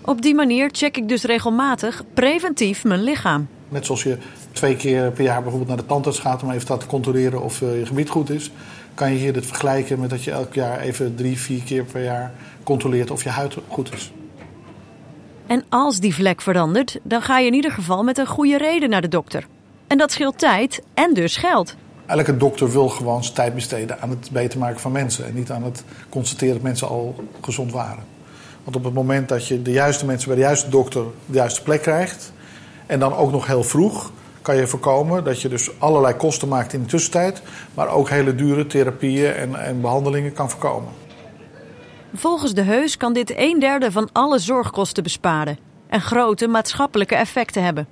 Op 0.00 0.22
die 0.22 0.34
manier 0.34 0.68
check 0.72 0.96
ik 0.96 1.08
dus 1.08 1.22
regelmatig 1.22 2.02
preventief 2.14 2.84
mijn 2.84 3.02
lichaam. 3.02 3.48
Net 3.68 3.86
zoals 3.86 4.02
je 4.02 4.18
twee 4.52 4.76
keer 4.76 5.10
per 5.12 5.24
jaar 5.24 5.42
bijvoorbeeld 5.42 5.68
naar 5.68 5.78
de 5.78 5.86
tandarts 5.86 6.18
gaat 6.18 6.42
om 6.42 6.50
even 6.50 6.78
te 6.78 6.86
controleren 6.86 7.42
of 7.42 7.62
eh, 7.62 7.78
je 7.78 7.86
gebied 7.86 8.08
goed 8.08 8.30
is, 8.30 8.50
kan 8.94 9.12
je 9.12 9.18
hier 9.18 9.32
dit 9.32 9.46
vergelijken 9.46 10.00
met 10.00 10.10
dat 10.10 10.24
je 10.24 10.30
elk 10.30 10.54
jaar 10.54 10.80
even 10.80 11.14
drie, 11.14 11.38
vier 11.38 11.62
keer 11.62 11.84
per 11.84 12.04
jaar 12.04 12.32
controleert 12.70 13.10
of 13.10 13.22
je 13.22 13.28
huid 13.28 13.56
goed 13.68 13.92
is. 13.92 14.12
En 15.46 15.64
als 15.68 16.00
die 16.00 16.14
vlek 16.14 16.40
verandert, 16.40 16.98
dan 17.02 17.22
ga 17.22 17.38
je 17.38 17.46
in 17.46 17.54
ieder 17.54 17.70
geval 17.70 18.02
met 18.02 18.18
een 18.18 18.26
goede 18.26 18.58
reden 18.58 18.90
naar 18.90 19.00
de 19.00 19.08
dokter. 19.08 19.46
En 19.86 19.98
dat 19.98 20.12
scheelt 20.12 20.38
tijd 20.38 20.82
en 20.94 21.14
dus 21.14 21.36
geld. 21.36 21.76
Elke 22.06 22.36
dokter 22.36 22.70
wil 22.70 22.88
gewoon 22.88 23.22
zijn 23.22 23.34
tijd 23.34 23.54
besteden 23.54 24.00
aan 24.00 24.10
het 24.10 24.30
beter 24.30 24.58
maken 24.58 24.80
van 24.80 24.92
mensen. 24.92 25.26
En 25.26 25.34
niet 25.34 25.50
aan 25.50 25.62
het 25.62 25.84
constateren 26.08 26.54
dat 26.54 26.62
mensen 26.62 26.88
al 26.88 27.24
gezond 27.40 27.72
waren. 27.72 28.04
Want 28.64 28.76
op 28.76 28.84
het 28.84 28.94
moment 28.94 29.28
dat 29.28 29.46
je 29.46 29.62
de 29.62 29.72
juiste 29.72 30.06
mensen 30.06 30.28
bij 30.28 30.36
de 30.36 30.42
juiste 30.42 30.68
dokter 30.68 31.02
de 31.26 31.36
juiste 31.36 31.62
plek 31.62 31.82
krijgt. 31.82 32.32
En 32.86 32.98
dan 32.98 33.14
ook 33.14 33.32
nog 33.32 33.46
heel 33.46 33.64
vroeg, 33.64 34.12
kan 34.42 34.56
je 34.56 34.66
voorkomen 34.66 35.24
dat 35.24 35.40
je 35.40 35.48
dus 35.48 35.70
allerlei 35.78 36.14
kosten 36.14 36.48
maakt 36.48 36.72
in 36.72 36.82
de 36.82 36.88
tussentijd. 36.88 37.42
Maar 37.74 37.88
ook 37.88 38.08
hele 38.08 38.34
dure 38.34 38.66
therapieën 38.66 39.32
en, 39.32 39.54
en 39.54 39.80
behandelingen 39.80 40.32
kan 40.32 40.50
voorkomen. 40.50 40.88
Volgens 42.14 42.54
de 42.54 42.62
Heus 42.62 42.96
kan 42.96 43.12
dit 43.12 43.32
een 43.36 43.58
derde 43.58 43.92
van 43.92 44.08
alle 44.12 44.38
zorgkosten 44.38 45.02
besparen. 45.02 45.58
En 45.88 46.00
grote 46.00 46.46
maatschappelijke 46.46 47.14
effecten 47.14 47.62
hebben. 47.62 47.88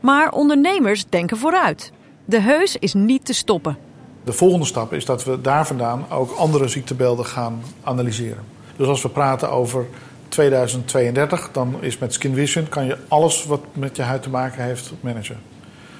Maar 0.00 0.32
ondernemers 0.32 1.06
denken 1.06 1.36
vooruit. 1.36 1.92
De 2.24 2.40
heus 2.40 2.76
is 2.76 2.94
niet 2.94 3.24
te 3.24 3.32
stoppen. 3.32 3.78
De 4.24 4.32
volgende 4.32 4.66
stap 4.66 4.92
is 4.92 5.04
dat 5.04 5.24
we 5.24 5.40
daar 5.40 5.66
vandaan 5.66 6.06
ook 6.10 6.30
andere 6.30 6.68
ziektebeelden 6.68 7.24
gaan 7.24 7.62
analyseren. 7.82 8.44
Dus 8.76 8.86
als 8.86 9.02
we 9.02 9.08
praten 9.08 9.50
over 9.50 9.86
2032, 10.28 11.50
dan 11.52 11.76
is 11.80 11.98
met 11.98 12.12
Skin 12.12 12.34
Vision 12.34 12.68
kan 12.68 12.86
je 12.86 12.96
alles 13.08 13.44
wat 13.44 13.60
met 13.72 13.96
je 13.96 14.02
huid 14.02 14.22
te 14.22 14.30
maken 14.30 14.64
heeft 14.64 14.92
managen. 15.00 15.40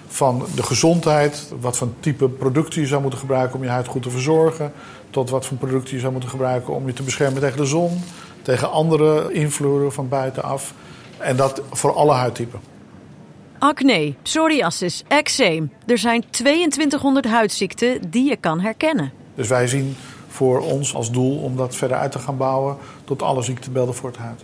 Van 0.06 0.46
de 0.54 0.62
gezondheid, 0.62 1.52
wat 1.60 1.76
voor 1.76 1.88
type 2.00 2.28
producten 2.28 2.80
je 2.80 2.86
zou 2.86 3.00
moeten 3.00 3.20
gebruiken 3.20 3.56
om 3.56 3.62
je 3.62 3.70
huid 3.70 3.86
goed 3.86 4.02
te 4.02 4.10
verzorgen, 4.10 4.72
tot 5.10 5.30
wat 5.30 5.46
voor 5.46 5.56
producten 5.56 5.94
je 5.94 6.00
zou 6.00 6.12
moeten 6.12 6.30
gebruiken 6.30 6.74
om 6.74 6.86
je 6.86 6.92
te 6.92 7.02
beschermen 7.02 7.40
tegen 7.40 7.56
de 7.56 7.66
zon, 7.66 8.02
tegen 8.42 8.70
andere 8.70 9.32
invloeden 9.32 9.92
van 9.92 10.08
buitenaf. 10.08 10.74
En 11.18 11.36
dat 11.36 11.62
voor 11.70 11.94
alle 11.94 12.12
huidtypen. 12.12 12.60
Acne, 13.58 14.14
psoriasis, 14.22 15.04
eczeem. 15.08 15.72
Er 15.86 15.98
zijn 15.98 16.24
2200 16.30 17.26
huidziekten 17.26 18.10
die 18.10 18.28
je 18.28 18.36
kan 18.36 18.60
herkennen. 18.60 19.12
Dus 19.34 19.48
wij 19.48 19.66
zien 19.66 19.96
voor 20.28 20.60
ons 20.60 20.94
als 20.94 21.10
doel 21.10 21.38
om 21.38 21.56
dat 21.56 21.76
verder 21.76 21.96
uit 21.96 22.12
te 22.12 22.18
gaan 22.18 22.36
bouwen 22.36 22.76
tot 23.04 23.22
alle 23.22 23.42
ziektebeelden 23.42 23.94
voor 23.94 24.08
het 24.08 24.18
huid. 24.18 24.42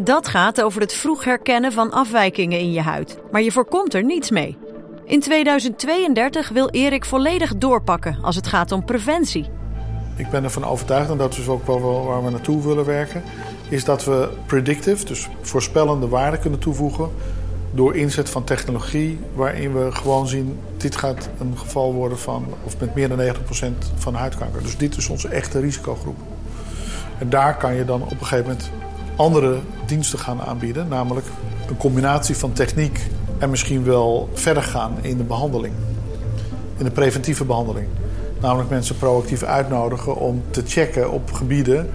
Dat 0.00 0.28
gaat 0.28 0.62
over 0.62 0.80
het 0.80 0.92
vroeg 0.92 1.24
herkennen 1.24 1.72
van 1.72 1.92
afwijkingen 1.92 2.58
in 2.58 2.72
je 2.72 2.80
huid. 2.80 3.18
Maar 3.30 3.42
je 3.42 3.52
voorkomt 3.52 3.94
er 3.94 4.04
niets 4.04 4.30
mee. 4.30 4.56
In 5.08 5.20
2032 5.20 6.48
wil 6.48 6.68
Erik 6.68 7.04
volledig 7.04 7.56
doorpakken 7.56 8.18
als 8.22 8.36
het 8.36 8.46
gaat 8.46 8.72
om 8.72 8.84
preventie. 8.84 9.46
Ik 10.16 10.30
ben 10.30 10.44
ervan 10.44 10.64
overtuigd, 10.64 11.10
en 11.10 11.16
dat 11.16 11.36
is 11.36 11.48
ook 11.48 11.66
wel 11.66 12.04
waar 12.04 12.24
we 12.24 12.30
naartoe 12.30 12.62
willen 12.62 12.84
werken, 12.84 13.22
is 13.68 13.84
dat 13.84 14.04
we 14.04 14.28
predictive, 14.46 15.04
dus 15.04 15.28
voorspellende 15.40 16.08
waarden 16.08 16.40
kunnen 16.40 16.58
toevoegen 16.58 17.10
door 17.70 17.96
inzet 17.96 18.30
van 18.30 18.44
technologie, 18.44 19.18
waarin 19.34 19.72
we 19.72 19.92
gewoon 19.92 20.28
zien, 20.28 20.58
dit 20.76 20.96
gaat 20.96 21.28
een 21.40 21.58
geval 21.58 21.92
worden 21.92 22.18
van, 22.18 22.46
of 22.64 22.78
met 22.80 22.94
meer 22.94 23.08
dan 23.08 23.18
90% 23.18 23.22
van 23.94 24.14
huidkanker. 24.14 24.62
Dus 24.62 24.76
dit 24.76 24.96
is 24.96 25.08
onze 25.08 25.28
echte 25.28 25.60
risicogroep. 25.60 26.18
En 27.18 27.30
daar 27.30 27.56
kan 27.56 27.74
je 27.74 27.84
dan 27.84 28.02
op 28.02 28.10
een 28.10 28.26
gegeven 28.26 28.44
moment 28.44 28.70
andere 29.16 29.58
diensten 29.86 30.18
gaan 30.18 30.40
aanbieden, 30.40 30.88
namelijk 30.88 31.26
een 31.68 31.76
combinatie 31.76 32.36
van 32.36 32.52
techniek 32.52 33.06
en 33.38 33.50
misschien 33.50 33.84
wel 33.84 34.28
verder 34.32 34.62
gaan 34.62 34.96
in 35.00 35.16
de 35.16 35.24
behandeling, 35.24 35.74
in 36.76 36.84
de 36.84 36.90
preventieve 36.90 37.44
behandeling. 37.44 37.86
Namelijk 38.40 38.70
mensen 38.70 38.96
proactief 38.96 39.42
uitnodigen 39.42 40.16
om 40.16 40.42
te 40.50 40.62
checken 40.66 41.10
op 41.10 41.32
gebieden 41.32 41.90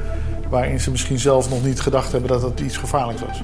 waarin 0.50 0.80
ze 0.80 0.92
misschien 0.92 1.20
zelf 1.20 1.50
nog 1.50 1.64
niet 1.64 1.82
gedacht 1.82 2.12
hebben 2.12 2.30
dat 2.30 2.42
het 2.42 2.60
iets 2.60 2.78
gevaarlijks 2.78 3.22
was. 3.22 3.42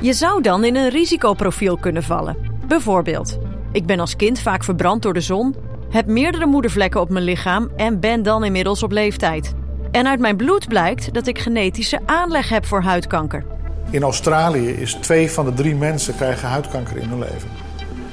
Je 0.00 0.12
zou 0.12 0.42
dan 0.42 0.64
in 0.64 0.76
een 0.76 0.90
risicoprofiel 0.90 1.76
kunnen 1.76 2.02
vallen. 2.02 2.36
Bijvoorbeeld, 2.68 3.38
ik 3.72 3.86
ben 3.86 4.00
als 4.00 4.16
kind 4.16 4.38
vaak 4.38 4.64
verbrand 4.64 5.02
door 5.02 5.12
de 5.12 5.20
zon, 5.20 5.54
heb 5.90 6.06
meerdere 6.06 6.46
moedervlekken 6.46 7.00
op 7.00 7.10
mijn 7.10 7.24
lichaam 7.24 7.70
en 7.76 8.00
ben 8.00 8.22
dan 8.22 8.44
inmiddels 8.44 8.82
op 8.82 8.92
leeftijd. 8.92 9.54
En 9.90 10.06
uit 10.06 10.20
mijn 10.20 10.36
bloed 10.36 10.68
blijkt 10.68 11.14
dat 11.14 11.26
ik 11.26 11.38
genetische 11.38 12.00
aanleg 12.06 12.48
heb 12.48 12.66
voor 12.66 12.82
huidkanker. 12.82 13.53
In 13.90 14.02
Australië 14.02 14.68
is 14.68 14.94
twee 14.94 15.30
van 15.30 15.44
de 15.44 15.52
drie 15.52 15.74
mensen 15.74 16.16
krijgen 16.16 16.48
huidkanker 16.48 16.96
in 16.96 17.08
hun 17.08 17.18
leven. 17.18 17.48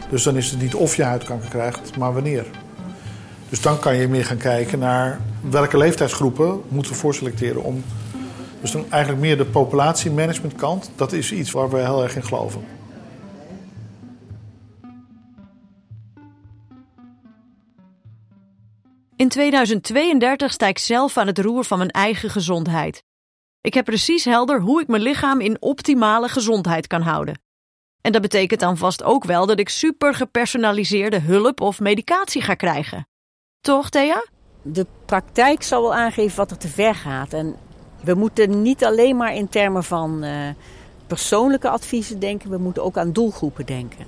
Dus 0.09 0.23
dan 0.23 0.37
is 0.37 0.51
het 0.51 0.61
niet 0.61 0.75
of 0.75 0.95
je 0.95 1.03
huidkanker 1.03 1.49
krijgt, 1.49 1.97
maar 1.97 2.13
wanneer. 2.13 2.45
Dus 3.49 3.61
dan 3.61 3.79
kan 3.79 3.95
je 3.95 4.07
meer 4.07 4.25
gaan 4.25 4.37
kijken 4.37 4.79
naar 4.79 5.19
welke 5.49 5.77
leeftijdsgroepen 5.77 6.61
moeten 6.67 6.91
we 6.91 6.97
voorselecteren 6.97 7.63
om. 7.63 7.83
Dus 8.61 8.71
dan 8.71 8.85
eigenlijk 8.89 9.21
meer 9.21 9.37
de 9.37 9.45
populatiemanagementkant, 9.45 10.91
dat 10.95 11.13
is 11.13 11.31
iets 11.31 11.51
waar 11.51 11.69
we 11.69 11.77
heel 11.77 12.03
erg 12.03 12.15
in 12.15 12.23
geloven. 12.23 12.63
In 19.15 19.29
2032 19.29 20.51
sta 20.51 20.67
ik 20.67 20.77
zelf 20.77 21.17
aan 21.17 21.27
het 21.27 21.39
roer 21.39 21.63
van 21.63 21.77
mijn 21.77 21.89
eigen 21.89 22.29
gezondheid. 22.29 23.03
Ik 23.61 23.73
heb 23.73 23.85
precies 23.85 24.25
helder 24.25 24.59
hoe 24.61 24.81
ik 24.81 24.87
mijn 24.87 25.01
lichaam 25.01 25.39
in 25.39 25.61
optimale 25.61 26.27
gezondheid 26.27 26.87
kan 26.87 27.01
houden. 27.01 27.41
En 28.01 28.11
dat 28.11 28.21
betekent 28.21 28.59
dan 28.59 28.77
vast 28.77 29.03
ook 29.03 29.23
wel 29.23 29.45
dat 29.45 29.59
ik 29.59 29.69
super 29.69 30.13
gepersonaliseerde 30.13 31.19
hulp 31.19 31.61
of 31.61 31.79
medicatie 31.79 32.41
ga 32.41 32.53
krijgen. 32.53 33.07
Toch, 33.59 33.89
Thea? 33.89 34.25
De 34.61 34.85
praktijk 35.05 35.63
zal 35.63 35.81
wel 35.81 35.93
aangeven 35.93 36.37
wat 36.37 36.51
er 36.51 36.57
te 36.57 36.67
ver 36.67 36.95
gaat. 36.95 37.33
En 37.33 37.55
we 38.03 38.13
moeten 38.13 38.61
niet 38.61 38.85
alleen 38.85 39.17
maar 39.17 39.35
in 39.35 39.49
termen 39.49 39.83
van 39.83 40.23
uh, 40.23 40.49
persoonlijke 41.07 41.69
adviezen 41.69 42.19
denken, 42.19 42.49
we 42.49 42.57
moeten 42.57 42.83
ook 42.83 42.97
aan 42.97 43.11
doelgroepen 43.11 43.65
denken. 43.65 44.05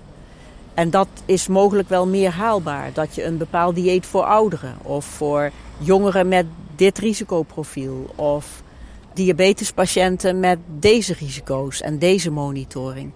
En 0.74 0.90
dat 0.90 1.08
is 1.26 1.48
mogelijk 1.48 1.90
wel 1.90 2.08
meer 2.08 2.32
haalbaar. 2.32 2.94
Dat 2.94 3.16
je 3.16 3.24
een 3.24 3.38
bepaald 3.38 3.76
dieet 3.76 4.06
voor 4.06 4.24
ouderen 4.24 4.78
of 4.82 5.06
voor 5.06 5.52
jongeren 5.78 6.28
met 6.28 6.46
dit 6.76 6.98
risicoprofiel 6.98 8.14
of 8.16 8.64
diabetespatiënten 9.16 10.40
met 10.40 10.60
deze 10.80 11.14
risico's 11.14 11.82
en 11.82 12.00
deze 12.00 12.32
monitoring. 12.32 13.12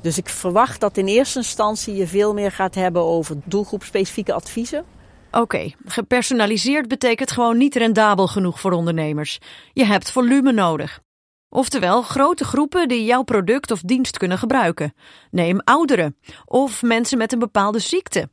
Dus 0.00 0.18
ik 0.18 0.28
verwacht 0.28 0.80
dat 0.80 0.96
in 0.96 1.06
eerste 1.06 1.38
instantie 1.38 1.94
je 1.94 2.06
veel 2.06 2.34
meer 2.34 2.52
gaat 2.52 2.74
hebben 2.74 3.02
over 3.02 3.36
doelgroepspecifieke 3.44 4.32
adviezen. 4.32 4.84
Oké, 5.30 5.72
gepersonaliseerd 5.84 6.88
betekent 6.88 7.30
gewoon 7.30 7.56
niet 7.56 7.74
rendabel 7.74 8.26
genoeg 8.26 8.60
voor 8.60 8.72
ondernemers. 8.72 9.38
Je 9.72 9.84
hebt 9.84 10.10
volume 10.10 10.52
nodig. 10.52 11.00
Oftewel, 11.48 12.02
grote 12.02 12.44
groepen 12.44 12.88
die 12.88 13.04
jouw 13.04 13.22
product 13.22 13.70
of 13.70 13.80
dienst 13.80 14.18
kunnen 14.18 14.38
gebruiken. 14.38 14.94
Neem 15.30 15.60
ouderen 15.60 16.16
of 16.44 16.82
mensen 16.82 17.18
met 17.18 17.32
een 17.32 17.38
bepaalde 17.38 17.78
ziekte. 17.78 18.28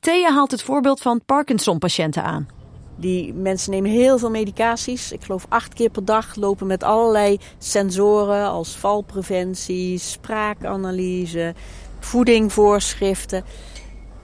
Thea 0.00 0.32
haalt 0.32 0.50
het 0.50 0.62
voorbeeld 0.62 1.00
van 1.00 1.24
Parkinson-patiënten 1.24 2.22
aan. 2.22 2.61
Die 3.02 3.34
mensen 3.34 3.70
nemen 3.70 3.90
heel 3.90 4.18
veel 4.18 4.30
medicaties. 4.30 5.12
Ik 5.12 5.24
geloof 5.24 5.46
acht 5.48 5.74
keer 5.74 5.90
per 5.90 6.04
dag 6.04 6.34
lopen 6.34 6.66
met 6.66 6.82
allerlei 6.82 7.38
sensoren 7.58 8.46
als 8.46 8.76
valpreventie, 8.76 9.98
spraakanalyse, 9.98 11.54
voedingvoorschriften. 11.98 13.44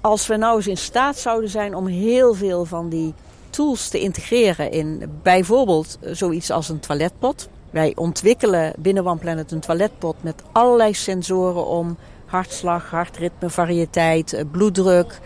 Als 0.01 0.27
we 0.27 0.37
nou 0.37 0.57
eens 0.57 0.67
in 0.67 0.77
staat 0.77 1.19
zouden 1.19 1.51
zijn 1.51 1.75
om 1.75 1.87
heel 1.87 2.35
veel 2.35 2.65
van 2.65 2.89
die 2.89 3.15
tools 3.51 3.89
te 3.89 4.01
integreren 4.01 4.71
in 4.71 5.19
bijvoorbeeld 5.23 5.99
zoiets 6.03 6.51
als 6.51 6.69
een 6.69 6.81
toiletpot. 6.81 7.49
Wij 7.71 7.93
ontwikkelen 7.97 8.73
binnen 8.79 9.07
One 9.07 9.19
Planet 9.19 9.53
een 9.53 9.61
toiletpot 9.61 10.17
met 10.21 10.43
allerlei 10.53 10.95
sensoren 10.95 11.67
om 11.67 11.97
hartslag, 12.27 12.91
hartritme, 12.91 13.51
variëteit, 13.51 14.33
eh, 14.33 14.45
bloeddruk. 14.51 15.21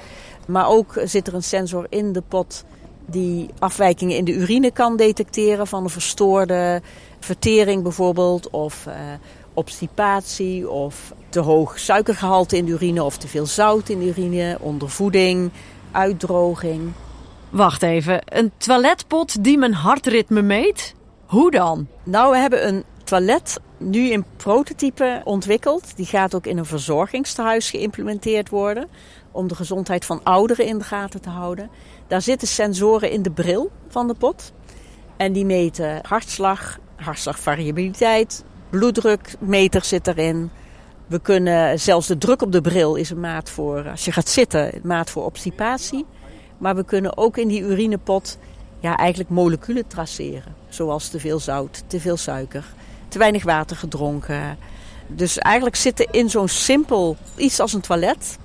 Maar 0.47 0.69
ook 0.69 1.01
zit 1.05 1.27
er 1.27 1.35
een 1.35 1.43
sensor 1.43 1.87
in 1.89 2.13
de 2.13 2.23
pot 2.29 2.65
die 3.13 3.49
afwijkingen 3.59 4.17
in 4.17 4.25
de 4.25 4.33
urine 4.33 4.71
kan 4.71 4.97
detecteren 4.97 5.67
van 5.67 5.83
een 5.83 5.91
verstoorde 5.91 6.83
vertering 7.21 7.83
bijvoorbeeld 7.83 8.51
of 8.51 8.87
uh, 8.89 8.95
obstipatie 9.55 10.71
of 10.71 11.13
te 11.29 11.41
hoog 11.41 11.79
suikergehalte 11.79 12.57
in 12.57 12.65
de 12.65 12.73
urine 12.73 13.03
of 13.03 13.17
te 13.17 13.29
veel 13.29 13.47
zout 13.47 13.89
in 13.89 13.99
de 13.99 14.07
urine, 14.07 14.57
ondervoeding, 14.61 15.51
uitdroging. 15.91 16.93
Wacht 17.51 17.83
even, 17.83 18.23
een 18.25 18.53
toiletpot 18.57 19.45
die 19.45 19.59
mijn 19.59 19.75
hartritme 19.75 20.43
meet? 20.43 20.95
Hoe 21.27 21.51
dan? 21.51 21.87
Nou, 22.03 22.31
we 22.31 22.37
hebben 22.37 22.69
een 22.69 22.85
toilet 23.13 23.61
nu 23.79 24.11
in 24.11 24.25
prototype 24.37 25.21
ontwikkeld. 25.25 25.97
Die 25.97 26.07
gaat 26.07 26.35
ook 26.35 26.47
in 26.47 26.59
een 26.59 26.65
verzorgingstehuis 26.65 27.71
geïmplementeerd 27.71 28.49
worden. 28.49 28.89
Om 29.31 29.49
de 29.49 29.55
gezondheid 29.55 30.05
van 30.05 30.21
ouderen 30.23 30.67
in 30.67 30.79
de 30.79 30.85
gaten 30.85 31.21
te 31.21 31.29
houden. 31.29 31.71
Daar 32.07 32.23
zitten 32.23 32.49
sensoren 32.49 33.11
in 33.11 33.23
de 33.23 33.31
bril 33.31 33.71
van 33.89 34.07
de 34.07 34.15
pot. 34.15 34.53
En 35.17 35.33
die 35.33 35.45
meten 35.45 35.99
hartslag, 36.03 36.79
hartslagvariabiliteit, 36.97 38.45
bloeddrukmeter 38.71 39.85
zit 39.85 40.07
erin. 40.07 40.51
We 41.07 41.21
kunnen, 41.21 41.81
zelfs 41.81 42.07
de 42.07 42.19
druk 42.19 42.43
op 42.43 42.53
de 42.53 42.61
bril 42.61 42.95
is 42.95 43.11
een 43.11 43.21
maat 43.21 43.51
voor, 43.51 43.89
als 43.91 44.05
je 44.05 44.13
gaat 44.13 44.29
zitten, 44.29 44.75
een 44.75 44.81
maat 44.85 45.11
voor 45.11 45.25
obstipatie. 45.25 46.07
Maar 46.59 46.77
we 46.77 46.85
kunnen 46.85 47.17
ook 47.17 47.37
in 47.37 47.49
die 47.49 47.61
urinepot 47.61 48.39
ja, 48.81 48.97
eigenlijk 48.97 49.31
moleculen 49.31 49.87
traceren. 49.87 50.55
Zoals 50.69 51.09
te 51.09 51.21
veel 51.21 51.39
zout, 51.39 51.83
te 51.87 52.01
veel 52.01 52.17
suiker, 52.17 52.65
te 53.13 53.19
weinig 53.19 53.45
water 53.45 53.77
gedronken. 53.77 54.59
Dus 55.07 55.39
eigenlijk 55.39 55.77
zitten 55.77 56.07
in 56.11 56.31
zo'n 56.31 56.49
simpel 56.49 57.17
iets 57.37 57.61
als 57.61 57.73
een 57.73 57.81
toilet... 57.81 58.39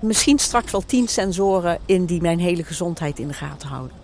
misschien 0.00 0.38
straks 0.38 0.72
wel 0.72 0.84
tien 0.86 1.08
sensoren 1.08 1.78
in 1.86 2.04
die 2.04 2.20
mijn 2.20 2.38
hele 2.38 2.64
gezondheid 2.64 3.18
in 3.18 3.28
de 3.28 3.34
gaten 3.34 3.68
houden. 3.68 3.96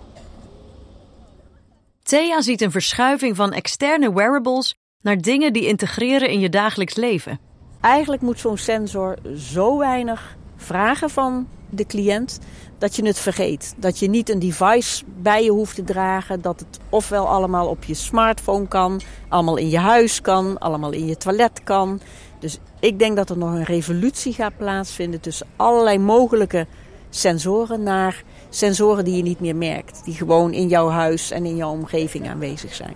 Thea 2.02 2.40
ziet 2.40 2.60
een 2.60 2.70
verschuiving 2.70 3.36
van 3.36 3.52
externe 3.52 4.12
wearables 4.12 4.74
naar 5.02 5.18
dingen 5.18 5.52
die 5.52 5.66
integreren 5.66 6.28
in 6.28 6.40
je 6.40 6.48
dagelijks 6.48 6.94
leven. 6.94 7.40
Eigenlijk 7.80 8.22
moet 8.22 8.40
zo'n 8.40 8.58
sensor 8.58 9.18
zo 9.36 9.78
weinig 9.78 10.36
vragen 10.56 11.10
van 11.10 11.48
de 11.70 11.86
cliënt 11.86 12.38
dat 12.78 12.96
je 12.96 13.06
het 13.06 13.18
vergeet. 13.18 13.74
Dat 13.76 13.98
je 13.98 14.08
niet 14.08 14.30
een 14.30 14.38
device 14.38 15.04
bij 15.16 15.44
je 15.44 15.50
hoeft 15.50 15.74
te 15.74 15.84
dragen. 15.84 16.40
Dat 16.40 16.60
het 16.60 16.78
ofwel 16.88 17.28
allemaal 17.28 17.68
op 17.68 17.84
je 17.84 17.94
smartphone 17.94 18.68
kan, 18.68 19.00
allemaal 19.28 19.56
in 19.56 19.68
je 19.68 19.78
huis 19.78 20.20
kan, 20.20 20.58
allemaal 20.58 20.92
in 20.92 21.06
je 21.06 21.16
toilet 21.16 21.62
kan. 21.64 22.00
Dus 22.38 22.58
ik 22.80 22.98
denk 22.98 23.16
dat 23.16 23.30
er 23.30 23.38
nog 23.38 23.52
een 23.52 23.64
revolutie 23.64 24.32
gaat 24.32 24.56
plaatsvinden 24.56 25.20
tussen 25.20 25.46
allerlei 25.56 25.98
mogelijke 25.98 26.66
sensoren 27.10 27.82
naar 27.82 28.22
sensoren 28.48 29.04
die 29.04 29.16
je 29.16 29.22
niet 29.22 29.40
meer 29.40 29.56
merkt. 29.56 30.04
Die 30.04 30.14
gewoon 30.14 30.52
in 30.52 30.68
jouw 30.68 30.88
huis 30.88 31.30
en 31.30 31.44
in 31.44 31.56
jouw 31.56 31.70
omgeving 31.70 32.28
aanwezig 32.28 32.74
zijn. 32.74 32.94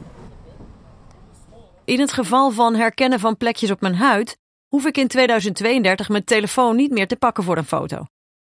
In 1.84 2.00
het 2.00 2.12
geval 2.12 2.50
van 2.50 2.74
herkennen 2.74 3.20
van 3.20 3.36
plekjes 3.36 3.70
op 3.70 3.80
mijn 3.80 3.94
huid 3.94 4.36
hoef 4.68 4.84
ik 4.86 4.96
in 4.96 5.08
2032 5.08 6.08
mijn 6.08 6.24
telefoon 6.24 6.76
niet 6.76 6.90
meer 6.90 7.06
te 7.06 7.16
pakken 7.16 7.44
voor 7.44 7.56
een 7.56 7.64
foto. 7.64 8.04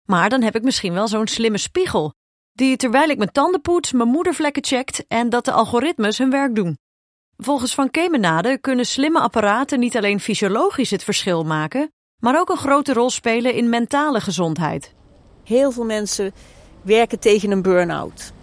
Maar 0.06 0.30
dan 0.30 0.42
heb 0.42 0.56
ik 0.56 0.64
misschien 0.64 0.94
wel 0.94 1.08
zo'n 1.08 1.28
slimme 1.28 1.58
spiegel, 1.58 2.14
die 2.54 2.76
terwijl 2.78 3.10
ik 3.10 3.18
mijn 3.18 3.32
tanden 3.32 3.62
poets 3.62 3.92
mijn 3.92 4.10
moedervlekken 4.10 4.64
checkt 4.64 5.08
en 5.08 5.30
dat 5.30 5.46
de 5.46 5.52
algoritmes 5.52 6.18
hun 6.18 6.30
werk 6.30 6.56
doen. 6.56 6.78
Volgens 7.38 7.74
Van 7.74 7.92
Kemenade 7.92 8.58
kunnen 8.58 8.86
slimme 8.86 9.20
apparaten 9.20 9.80
niet 9.80 9.98
alleen 9.98 10.20
fysiologisch 10.20 10.92
het 10.92 11.04
verschil 11.04 11.44
maken, 11.44 11.92
maar 12.20 12.40
ook 12.40 12.50
een 12.50 12.58
grote 12.58 12.94
rol 12.94 13.10
spelen 13.10 13.54
in 13.54 13.70
mentale 13.70 14.22
gezondheid. 14.22 14.94
Heel 15.44 15.72
veel 15.72 15.86
mensen 15.86 16.34
werken 16.82 17.20
tegen 17.20 17.52
een 17.52 17.62
burn-out. 17.62 18.34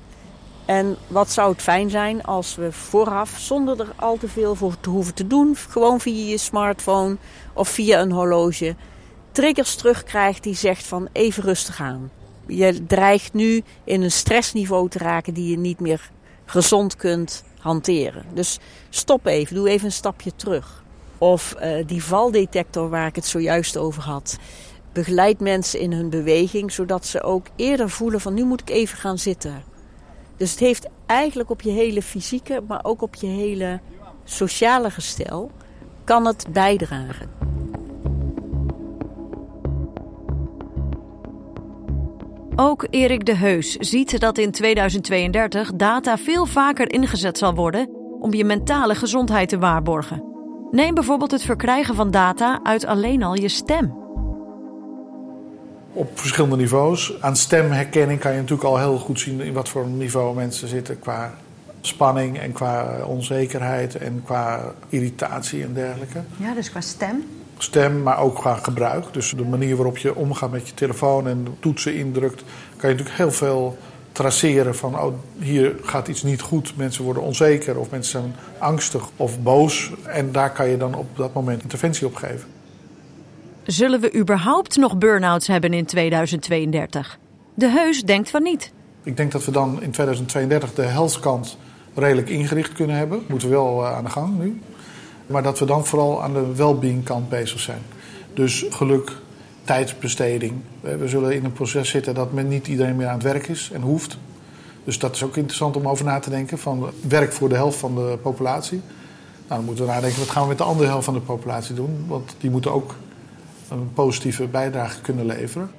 En 0.65 0.97
wat 1.07 1.31
zou 1.31 1.53
het 1.53 1.63
fijn 1.63 1.91
zijn 1.91 2.23
als 2.23 2.55
we 2.55 2.73
vooraf, 2.73 3.39
zonder 3.39 3.81
er 3.81 3.93
al 3.97 4.17
te 4.17 4.29
veel 4.29 4.55
voor 4.55 4.81
te 4.81 4.91
hoeven 4.91 5.15
te 5.15 5.27
doen, 5.27 5.57
gewoon 5.57 6.01
via 6.01 6.31
je 6.31 6.39
smartphone 6.39 7.17
of 7.55 7.69
via 7.69 8.01
een 8.01 8.13
horloge, 8.13 8.77
triggers 9.33 9.75
terugkrijgt 9.75 10.43
die 10.43 10.55
zegt 10.55 10.87
van 10.87 11.09
even 11.13 11.43
rustig 11.43 11.81
aan. 11.81 12.11
Je 12.47 12.87
dreigt 12.87 13.33
nu 13.33 13.63
in 13.85 14.03
een 14.03 14.11
stressniveau 14.11 14.89
te 14.89 14.99
raken 14.99 15.35
die 15.35 15.51
je 15.51 15.59
niet 15.59 15.81
meer 15.81 16.11
gezond 16.45 16.97
kunt 16.97 17.45
hanteren. 17.59 18.25
Dus 18.35 18.59
stop 18.89 19.27
even, 19.27 19.55
doe 19.55 19.69
even 19.69 19.87
een 19.87 19.93
stapje 19.93 20.33
terug. 20.37 20.83
Of 21.19 21.55
uh, 21.63 21.87
die 21.87 22.05
valdetector 22.05 22.89
waar 22.89 23.07
ik 23.07 23.15
het 23.15 23.27
zojuist 23.27 23.77
over 23.77 24.03
had. 24.03 24.39
Begeleid 24.93 25.41
mensen 25.41 25.81
in 25.81 25.93
hun 25.93 26.11
beweging, 26.11 26.73
zodat 26.73 27.07
ze 27.07 27.23
ook 27.23 27.47
eerder 27.57 27.91
voelen 27.91 28.21
van 28.21 28.35
nu 28.35 28.45
moet 28.45 28.61
ik 28.61 28.71
even 28.71 28.99
gaan 28.99 29.19
zitten. 29.19 29.63
Dus 30.37 30.51
het 30.51 30.61
heeft 30.61 30.87
eigenlijk 31.07 31.51
op 31.51 31.61
je 31.63 31.71
hele 31.71 32.03
fysieke, 32.03 32.63
maar 32.67 32.81
ook 32.83 33.03
op 33.03 33.15
je 33.15 33.27
hele 33.27 33.81
sociale 34.25 34.91
gestel, 34.91 35.51
kan 36.05 36.27
het 36.27 36.47
bijdragen. 36.53 37.31
Ook 42.57 42.87
Erik 42.91 43.27
de 43.27 43.37
Heus 43.37 43.77
ziet 43.77 44.21
dat 44.21 44.39
in 44.39 44.51
2032 44.51 45.73
data 45.75 46.19
veel 46.19 46.47
vaker 46.47 46.93
ingezet 46.93 47.39
zal 47.39 47.55
worden 47.55 47.89
om 48.21 48.35
je 48.35 48.45
mentale 48.45 48.95
gezondheid 48.95 49.49
te 49.49 49.59
waarborgen. 49.59 50.25
Neem 50.71 50.95
bijvoorbeeld 50.95 51.31
het 51.31 51.43
verkrijgen 51.43 51.95
van 51.95 52.11
data 52.11 52.61
uit 52.63 52.85
alleen 52.85 53.23
al 53.23 53.35
je 53.35 53.49
stem. 53.49 53.95
Op 55.93 56.19
verschillende 56.19 56.57
niveaus. 56.57 57.21
Aan 57.21 57.37
stemherkenning 57.37 58.21
kan 58.21 58.33
je 58.33 58.39
natuurlijk 58.39 58.69
al 58.69 58.79
heel 58.79 58.99
goed 58.99 59.21
zien 59.21 59.41
in 59.41 59.53
wat 59.53 59.69
voor 59.69 59.87
niveau 59.87 60.35
mensen 60.35 60.69
zitten 60.69 60.99
qua 60.99 61.35
spanning 61.81 62.39
en 62.39 62.53
qua 62.53 63.05
onzekerheid 63.07 63.97
en 63.97 64.23
qua 64.25 64.75
irritatie 64.89 65.63
en 65.63 65.73
dergelijke. 65.73 66.23
Ja, 66.37 66.55
dus 66.55 66.71
qua 66.71 66.81
stem? 66.81 67.25
Stem, 67.63 68.03
maar 68.03 68.19
ook 68.19 68.35
qua 68.35 68.55
gebruik. 68.55 69.05
Dus 69.13 69.31
de 69.31 69.45
manier 69.45 69.77
waarop 69.77 69.99
je 69.99 70.15
omgaat 70.15 70.51
met 70.51 70.69
je 70.69 70.75
telefoon 70.75 71.29
en 71.29 71.47
toetsen 71.61 71.95
indrukt, 71.95 72.43
kan 72.77 72.91
je 72.91 72.97
natuurlijk 72.97 73.17
heel 73.17 73.33
veel 73.33 73.79
traceren 74.13 74.75
van 74.75 74.99
oh, 74.99 75.15
hier 75.39 75.77
gaat 75.83 76.09
iets 76.09 76.23
niet 76.23 76.41
goed. 76.41 76.77
Mensen 76.77 77.05
worden 77.05 77.23
onzeker 77.23 77.79
of 77.79 77.91
mensen 77.91 78.21
zijn 78.21 78.35
angstig 78.59 79.09
of 79.17 79.43
boos. 79.43 79.91
En 80.07 80.33
daar 80.33 80.53
kan 80.53 80.69
je 80.69 80.77
dan 80.77 80.95
op 80.95 81.17
dat 81.17 81.35
moment 81.35 81.63
interventie 81.63 82.07
op 82.07 82.15
geven. 82.15 82.49
Zullen 83.65 84.01
we 84.01 84.15
überhaupt 84.15 84.77
nog 84.77 84.99
burn-outs 84.99 85.47
hebben 85.47 85.73
in 85.73 85.85
2032? 85.85 87.19
De 87.55 87.69
Heus 87.69 88.03
denkt 88.03 88.31
van 88.31 88.43
niet. 88.43 88.73
Ik 89.03 89.17
denk 89.17 89.33
dat 89.33 89.45
we 89.45 89.51
dan 89.51 89.83
in 89.83 89.91
2032 89.91 90.75
de 90.75 90.83
healthkant 90.83 91.59
redelijk 91.95 92.29
ingericht 92.29 92.73
kunnen 92.73 92.97
hebben. 92.97 93.23
Moeten 93.29 93.49
we 93.49 93.55
wel 93.55 93.85
eh, 93.85 93.97
aan 93.97 94.05
de 94.05 94.11
gang 94.11 94.39
nu. 94.39 94.61
Maar 95.31 95.43
dat 95.43 95.59
we 95.59 95.65
dan 95.65 95.87
vooral 95.87 96.23
aan 96.23 96.33
de 96.33 96.55
well-being 96.55 97.05
kant 97.05 97.29
bezig 97.29 97.61
zijn. 97.61 97.83
Dus 98.35 98.67
geluk, 98.71 99.13
tijdsbesteding. 99.65 100.53
We 100.81 101.09
zullen 101.09 101.35
in 101.35 101.45
een 101.45 101.53
proces 101.53 101.89
zitten 101.89 102.15
dat 102.15 102.33
men 102.33 102.49
niet 102.49 102.69
iedereen 102.69 102.97
meer 102.97 103.07
aan 103.07 103.15
het 103.15 103.23
werk 103.23 103.49
is 103.49 103.71
en 103.73 103.81
hoeft. 103.81 104.19
Dus 104.85 104.99
dat 104.99 105.15
is 105.15 105.23
ook 105.23 105.37
interessant 105.37 105.77
om 105.77 105.89
over 105.89 106.05
na 106.05 106.19
te 106.19 106.31
denken. 106.31 106.59
Van 106.59 106.91
werk 107.09 107.33
voor 107.33 107.49
de 107.49 107.55
helft 107.55 107.79
van 107.79 107.95
de 107.95 108.19
populatie. 108.23 108.81
Nou, 109.49 109.61
dan 109.61 109.65
moeten 109.65 109.85
we 109.85 109.91
nadenken, 109.91 110.19
wat 110.19 110.31
gaan 110.31 110.43
we 110.43 110.49
met 110.49 110.59
de 110.59 110.65
andere 110.65 110.89
helft 110.89 111.05
van 111.05 111.15
de 111.15 111.21
populatie 111.21 111.75
doen? 111.75 112.05
Want 112.07 112.37
die 112.39 112.51
moeten 112.51 112.73
ook 112.73 112.95
een 113.69 113.93
positieve 113.93 114.47
bijdrage 114.47 115.01
kunnen 115.01 115.27
leveren. 115.27 115.71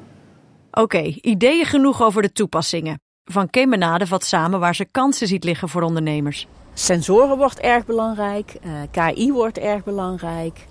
Oké, 0.71 1.01
ideeën 1.21 1.65
genoeg 1.65 2.01
over 2.01 2.21
de 2.21 2.31
toepassingen. 2.31 2.99
Van 3.25 3.49
Kemenade 3.49 4.07
vat 4.07 4.23
samen 4.23 4.59
waar 4.59 4.75
ze 4.75 4.85
kansen 4.85 5.27
ziet 5.27 5.43
liggen 5.43 5.69
voor 5.69 5.81
ondernemers. 5.81 6.47
Sensoren 6.81 7.37
wordt 7.37 7.59
erg 7.59 7.85
belangrijk, 7.85 8.57
eh, 8.61 8.71
KI 8.91 9.31
wordt 9.31 9.57
erg 9.57 9.83
belangrijk. 9.83 10.67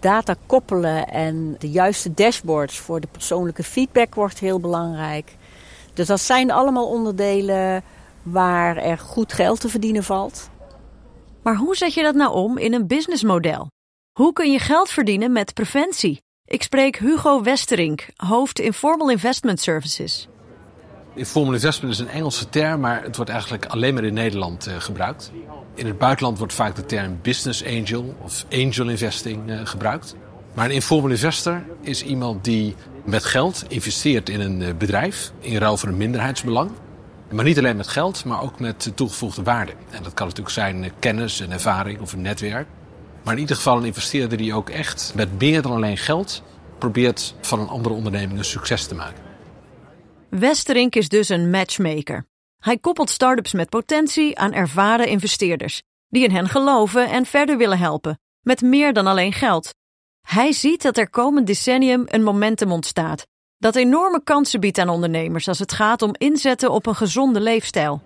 Data 0.00 0.34
koppelen 0.46 1.08
en 1.08 1.56
de 1.58 1.70
juiste 1.70 2.14
dashboards 2.14 2.78
voor 2.78 3.00
de 3.00 3.06
persoonlijke 3.06 3.62
feedback 3.62 4.14
wordt 4.14 4.38
heel 4.38 4.60
belangrijk. 4.60 5.36
Dus 5.94 6.06
dat 6.06 6.20
zijn 6.20 6.50
allemaal 6.50 6.88
onderdelen 6.88 7.82
waar 8.22 8.76
er 8.76 8.98
goed 8.98 9.32
geld 9.32 9.60
te 9.60 9.68
verdienen 9.68 10.04
valt. 10.04 10.50
Maar 11.42 11.56
hoe 11.56 11.76
zet 11.76 11.94
je 11.94 12.02
dat 12.02 12.14
nou 12.14 12.34
om 12.34 12.58
in 12.58 12.74
een 12.74 12.86
businessmodel? 12.86 13.66
Hoe 14.18 14.32
kun 14.32 14.52
je 14.52 14.58
geld 14.58 14.90
verdienen 14.90 15.32
met 15.32 15.54
preventie? 15.54 16.22
Ik 16.44 16.62
spreek 16.62 16.96
Hugo 16.96 17.42
Westerink, 17.42 18.06
hoofd 18.16 18.58
Informal 18.58 19.10
Investment 19.10 19.60
Services. 19.60 20.28
Informal 21.14 21.52
investment 21.52 21.94
is 21.94 22.00
een 22.00 22.08
Engelse 22.08 22.48
term, 22.48 22.80
maar 22.80 23.02
het 23.02 23.16
wordt 23.16 23.30
eigenlijk 23.30 23.66
alleen 23.66 23.94
maar 23.94 24.04
in 24.04 24.14
Nederland 24.14 24.68
uh, 24.68 24.74
gebruikt. 24.78 25.32
In 25.74 25.86
het 25.86 25.98
buitenland 25.98 26.38
wordt 26.38 26.52
vaak 26.52 26.76
de 26.76 26.86
term 26.86 27.18
business 27.22 27.64
angel 27.64 28.14
of 28.20 28.44
angel 28.50 28.88
investing 28.88 29.50
uh, 29.50 29.60
gebruikt. 29.64 30.14
Maar 30.54 30.64
een 30.64 30.70
informal 30.70 31.10
investor 31.10 31.62
is 31.80 32.02
iemand 32.02 32.44
die 32.44 32.74
met 33.04 33.24
geld 33.24 33.64
investeert 33.68 34.28
in 34.28 34.40
een 34.40 34.60
uh, 34.60 34.68
bedrijf 34.78 35.32
in 35.40 35.56
ruil 35.56 35.76
voor 35.76 35.88
een 35.88 35.96
minderheidsbelang. 35.96 36.70
Maar 37.30 37.44
niet 37.44 37.58
alleen 37.58 37.76
met 37.76 37.88
geld, 37.88 38.24
maar 38.24 38.42
ook 38.42 38.60
met 38.60 38.92
toegevoegde 38.94 39.42
waarde. 39.42 39.72
En 39.90 40.02
dat 40.02 40.14
kan 40.14 40.26
natuurlijk 40.26 40.54
zijn 40.54 40.92
kennis, 40.98 41.40
een 41.40 41.52
ervaring 41.52 42.00
of 42.00 42.12
een 42.12 42.22
netwerk. 42.22 42.66
Maar 43.24 43.34
in 43.34 43.40
ieder 43.40 43.56
geval 43.56 43.76
een 43.76 43.84
investeerder 43.84 44.38
die 44.38 44.54
ook 44.54 44.70
echt 44.70 45.12
met 45.14 45.38
meer 45.38 45.62
dan 45.62 45.72
alleen 45.72 45.98
geld 45.98 46.42
probeert 46.78 47.34
van 47.40 47.60
een 47.60 47.68
andere 47.68 47.94
onderneming 47.94 48.38
een 48.38 48.44
succes 48.44 48.86
te 48.86 48.94
maken. 48.94 49.21
Westerink 50.38 50.94
is 50.94 51.08
dus 51.08 51.28
een 51.28 51.50
matchmaker. 51.50 52.26
Hij 52.58 52.78
koppelt 52.78 53.10
start-ups 53.10 53.52
met 53.52 53.68
potentie 53.68 54.38
aan 54.38 54.52
ervaren 54.52 55.08
investeerders, 55.08 55.82
die 56.08 56.24
in 56.24 56.30
hen 56.30 56.48
geloven 56.48 57.10
en 57.10 57.26
verder 57.26 57.56
willen 57.56 57.78
helpen, 57.78 58.20
met 58.40 58.62
meer 58.62 58.92
dan 58.92 59.06
alleen 59.06 59.32
geld. 59.32 59.74
Hij 60.20 60.52
ziet 60.52 60.82
dat 60.82 60.96
er 60.96 61.10
komend 61.10 61.46
decennium 61.46 62.04
een 62.06 62.22
momentum 62.22 62.72
ontstaat, 62.72 63.26
dat 63.58 63.76
enorme 63.76 64.22
kansen 64.24 64.60
biedt 64.60 64.78
aan 64.78 64.88
ondernemers 64.88 65.48
als 65.48 65.58
het 65.58 65.72
gaat 65.72 66.02
om 66.02 66.14
inzetten 66.18 66.70
op 66.70 66.86
een 66.86 66.96
gezonde 66.96 67.40
leefstijl. 67.40 68.02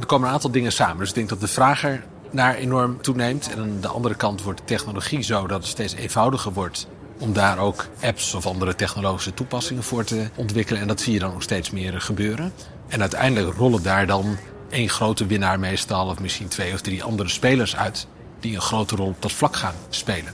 Er 0.00 0.06
komen 0.06 0.28
een 0.28 0.34
aantal 0.34 0.50
dingen 0.50 0.72
samen, 0.72 0.98
dus 0.98 1.08
ik 1.08 1.14
denk 1.14 1.28
dat 1.28 1.40
de 1.40 1.48
vraag 1.48 1.84
er 1.84 2.04
naar 2.30 2.54
enorm 2.54 3.02
toeneemt. 3.02 3.50
En 3.50 3.58
aan 3.58 3.80
de 3.80 3.88
andere 3.88 4.14
kant 4.14 4.42
wordt 4.42 4.58
de 4.58 4.64
technologie 4.64 5.22
zo 5.22 5.46
dat 5.46 5.58
het 5.58 5.70
steeds 5.70 5.94
eenvoudiger 5.94 6.52
wordt 6.52 6.88
om 7.18 7.32
daar 7.32 7.58
ook 7.58 7.86
apps 8.02 8.34
of 8.34 8.46
andere 8.46 8.74
technologische 8.74 9.34
toepassingen 9.34 9.82
voor 9.82 10.04
te 10.04 10.28
ontwikkelen. 10.34 10.80
En 10.80 10.88
dat 10.88 11.00
zie 11.00 11.12
je 11.12 11.18
dan 11.18 11.34
ook 11.34 11.42
steeds 11.42 11.70
meer 11.70 12.00
gebeuren. 12.00 12.52
En 12.88 13.00
uiteindelijk 13.00 13.56
rollen 13.56 13.82
daar 13.82 14.06
dan 14.06 14.36
één 14.70 14.88
grote 14.88 15.26
winnaar 15.26 15.58
meestal, 15.58 16.08
of 16.08 16.20
misschien 16.20 16.48
twee 16.48 16.72
of 16.72 16.80
drie 16.80 17.02
andere 17.02 17.28
spelers 17.28 17.76
uit. 17.76 18.06
die 18.40 18.54
een 18.54 18.60
grote 18.60 18.96
rol 18.96 19.06
op 19.06 19.22
dat 19.22 19.32
vlak 19.32 19.56
gaan 19.56 19.74
spelen. 19.88 20.32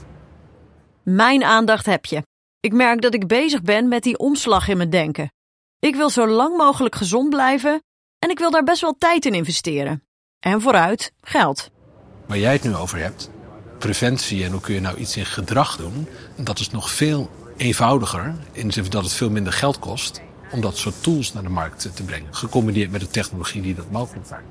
Mijn 1.03 1.43
aandacht 1.43 1.85
heb 1.85 2.05
je. 2.05 2.23
Ik 2.59 2.73
merk 2.73 3.01
dat 3.01 3.13
ik 3.13 3.27
bezig 3.27 3.61
ben 3.61 3.87
met 3.87 4.03
die 4.03 4.17
omslag 4.17 4.67
in 4.67 4.77
mijn 4.77 4.89
denken. 4.89 5.31
Ik 5.79 5.95
wil 5.95 6.09
zo 6.09 6.27
lang 6.27 6.57
mogelijk 6.57 6.95
gezond 6.95 7.29
blijven 7.29 7.83
en 8.19 8.29
ik 8.29 8.39
wil 8.39 8.51
daar 8.51 8.63
best 8.63 8.81
wel 8.81 8.95
tijd 8.97 9.25
in 9.25 9.33
investeren. 9.33 10.03
En 10.39 10.61
vooruit 10.61 11.11
geld. 11.21 11.69
Waar 12.27 12.37
jij 12.37 12.53
het 12.53 12.63
nu 12.63 12.75
over 12.75 12.97
hebt, 12.97 13.29
preventie 13.85 14.43
en 14.43 14.51
hoe 14.51 14.61
kun 14.61 14.73
je 14.73 14.79
nou 14.79 14.97
iets 14.97 15.17
in 15.17 15.25
gedrag 15.25 15.77
doen, 15.77 16.07
dat 16.35 16.59
is 16.59 16.69
nog 16.69 16.91
veel 16.91 17.29
eenvoudiger. 17.57 18.35
In 18.51 18.67
de 18.67 18.73
zin 18.73 18.85
dat 18.89 19.03
het 19.03 19.13
veel 19.13 19.29
minder 19.29 19.53
geld 19.53 19.79
kost 19.79 20.21
om 20.51 20.61
dat 20.61 20.77
soort 20.77 21.03
tools 21.03 21.33
naar 21.33 21.43
de 21.43 21.49
markt 21.49 21.89
te 21.95 22.03
brengen. 22.03 22.35
Gecombineerd 22.35 22.91
met 22.91 23.01
de 23.01 23.07
technologie 23.07 23.61
die 23.61 23.75
dat 23.75 23.91
mogelijk 23.91 24.29
maakt. 24.29 24.43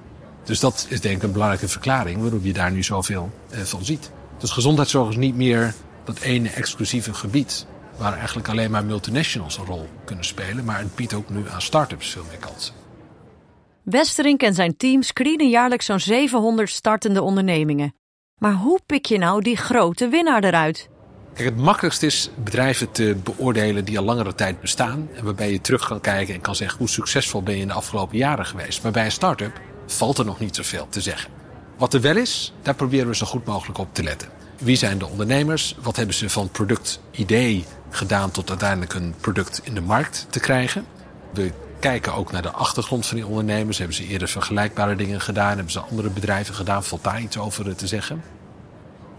Dus 0.44 0.61
dat 0.61 0.87
is 0.88 1.01
denk 1.01 1.16
ik 1.16 1.23
een 1.23 1.33
belangrijke 1.33 1.68
verklaring 1.68 2.20
waarom 2.20 2.40
je 2.42 2.53
daar 2.53 2.73
nu 2.73 2.83
zoveel 2.83 3.31
eh, 3.51 3.61
van 3.61 3.85
ziet. 3.85 4.11
Dus 4.38 4.51
gezondheidszorg 4.51 5.09
is 5.09 5.16
niet 5.16 5.37
meer 5.37 5.75
dat 6.05 6.18
ene 6.18 6.51
exclusieve 6.51 7.14
gebied 7.14 7.66
waar 7.97 8.16
eigenlijk 8.16 8.49
alleen 8.49 8.70
maar 8.70 8.85
multinationals 8.85 9.59
een 9.59 9.64
rol 9.64 9.88
kunnen 10.05 10.25
spelen. 10.25 10.64
Maar 10.64 10.79
het 10.79 10.94
biedt 10.94 11.14
ook 11.14 11.31
nu 11.31 11.49
aan 11.49 11.62
start-ups 11.62 12.11
veel 12.11 12.25
meer 12.29 12.38
kansen. 12.38 12.75
Westerink 13.83 14.42
en 14.42 14.55
zijn 14.55 14.77
team 14.77 15.03
screenen 15.03 15.49
jaarlijks 15.49 15.87
zo'n 15.87 16.01
700 16.01 16.70
startende 16.70 17.23
ondernemingen. 17.23 17.94
Maar 18.38 18.55
hoe 18.55 18.81
pik 18.87 19.07
je 19.07 19.18
nou 19.18 19.42
die 19.42 19.57
grote 19.57 20.09
winnaar 20.09 20.44
eruit? 20.44 20.88
Kijk, 21.35 21.49
het 21.49 21.57
makkelijkste 21.57 22.07
is 22.07 22.31
bedrijven 22.37 22.92
te 22.92 23.16
beoordelen 23.25 23.85
die 23.85 23.99
al 23.99 24.05
langere 24.05 24.35
tijd 24.35 24.61
bestaan. 24.61 25.09
En 25.14 25.25
waarbij 25.25 25.53
je 25.53 25.61
terug 25.61 25.87
kan 25.87 26.01
kijken 26.01 26.35
en 26.35 26.40
kan 26.40 26.55
zeggen 26.55 26.79
hoe 26.79 26.88
succesvol 26.88 27.42
ben 27.42 27.55
je 27.55 27.61
in 27.61 27.68
de 27.68 27.75
afgelopen 27.75 28.16
jaren 28.16 28.47
geweest. 28.47 28.83
Maar 28.83 28.92
bij 28.92 29.05
een 29.05 29.12
start-up 29.12 29.61
valt 29.87 30.18
er 30.18 30.25
nog 30.25 30.38
niet 30.38 30.57
zoveel 30.57 30.87
te 30.88 31.01
zeggen. 31.01 31.31
Wat 31.77 31.94
er 31.94 32.01
wel 32.01 32.16
is, 32.16 32.53
daar 32.62 32.75
proberen 32.75 33.07
we 33.07 33.16
zo 33.16 33.27
goed 33.27 33.44
mogelijk 33.44 33.79
op 33.79 33.94
te 33.94 34.03
letten. 34.03 34.29
Wie 34.59 34.77
zijn 34.77 34.99
de 34.99 35.07
ondernemers? 35.07 35.77
Wat 35.83 35.97
hebben 35.97 36.14
ze 36.14 36.31
van 36.31 36.49
product-idee 36.49 37.64
gedaan 37.90 38.31
tot 38.31 38.51
uiteindelijk 38.51 38.94
een 38.94 39.14
product 39.20 39.61
in 39.64 39.75
de 39.75 39.81
markt 39.81 40.27
te 40.31 40.40
krijgen? 40.40 40.87
We 41.33 41.53
kijken 41.90 42.14
ook 42.14 42.33
naar 42.33 42.42
de 42.42 42.51
achtergrond 42.51 43.07
van 43.07 43.16
die 43.16 43.27
ondernemers. 43.27 43.79
Hebben 43.79 43.97
ze 43.97 44.07
eerder 44.07 44.29
vergelijkbare 44.29 44.97
dingen 44.97 45.20
gedaan? 45.20 45.55
Hebben 45.55 45.73
ze 45.73 45.81
andere 45.81 46.11
bedrijven 46.11 46.55
gedaan? 46.55 46.85
Valt 46.85 47.05
daar 47.05 47.20
iets 47.20 47.38
over 47.38 47.77
te 47.77 47.87
zeggen? 47.87 48.23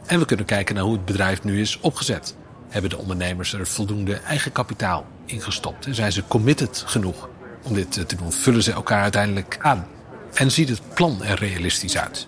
En 0.06 0.20
we 0.20 0.26
kunnen 0.26 0.46
kijken 0.46 0.76
naar 0.76 0.84
hoe 0.84 0.94
het 0.94 1.06
bedrijf 1.06 1.44
nu 1.44 1.62
is 1.62 1.80
opgezet. 1.80 2.36
Hebben 2.68 2.90
de 2.90 2.98
ondernemers 2.98 3.54
er 3.54 3.68
voldoende 3.68 4.16
eigen 4.16 4.52
kapitaal 4.52 5.06
in 5.26 5.42
gestopt? 5.42 5.88
Zijn 5.90 6.12
ze 6.12 6.28
committed 6.28 6.84
genoeg 6.86 7.30
om 7.64 7.74
dit 7.74 7.92
te 7.92 8.16
doen? 8.16 8.32
Vullen 8.32 8.64
ze 8.64 8.72
elkaar 8.72 9.02
uiteindelijk 9.02 9.58
aan? 9.62 9.88
En 10.34 10.52
ziet 10.52 10.70
het 10.70 10.82
plan 10.94 11.24
er 11.24 11.40
realistisch 11.40 11.98
uit? 11.98 12.28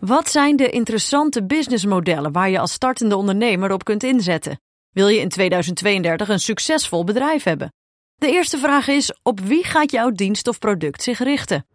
Wat 0.00 0.30
zijn 0.30 0.56
de 0.56 0.70
interessante 0.70 1.44
businessmodellen 1.44 2.32
waar 2.32 2.50
je 2.50 2.58
als 2.58 2.72
startende 2.72 3.16
ondernemer 3.16 3.72
op 3.72 3.84
kunt 3.84 4.02
inzetten? 4.02 4.60
Wil 4.90 5.08
je 5.08 5.20
in 5.20 5.28
2032 5.28 6.28
een 6.28 6.40
succesvol 6.40 7.04
bedrijf 7.04 7.42
hebben? 7.42 7.70
De 8.20 8.30
eerste 8.30 8.58
vraag 8.58 8.88
is: 8.88 9.14
op 9.22 9.40
wie 9.40 9.64
gaat 9.64 9.90
jouw 9.90 10.10
dienst 10.10 10.48
of 10.48 10.58
product 10.58 11.02
zich 11.02 11.18
richten? 11.18 11.66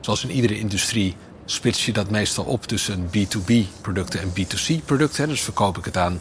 Zoals 0.00 0.24
in 0.24 0.30
iedere 0.30 0.58
industrie 0.58 1.16
splits 1.44 1.86
je 1.86 1.92
dat 1.92 2.10
meestal 2.10 2.44
op 2.44 2.64
tussen 2.64 3.06
B2B-producten 3.06 4.20
en 4.20 4.30
B2C-producten. 4.30 5.28
Dus 5.28 5.40
verkoop 5.40 5.78
ik 5.78 5.84
het 5.84 5.96
aan 5.96 6.20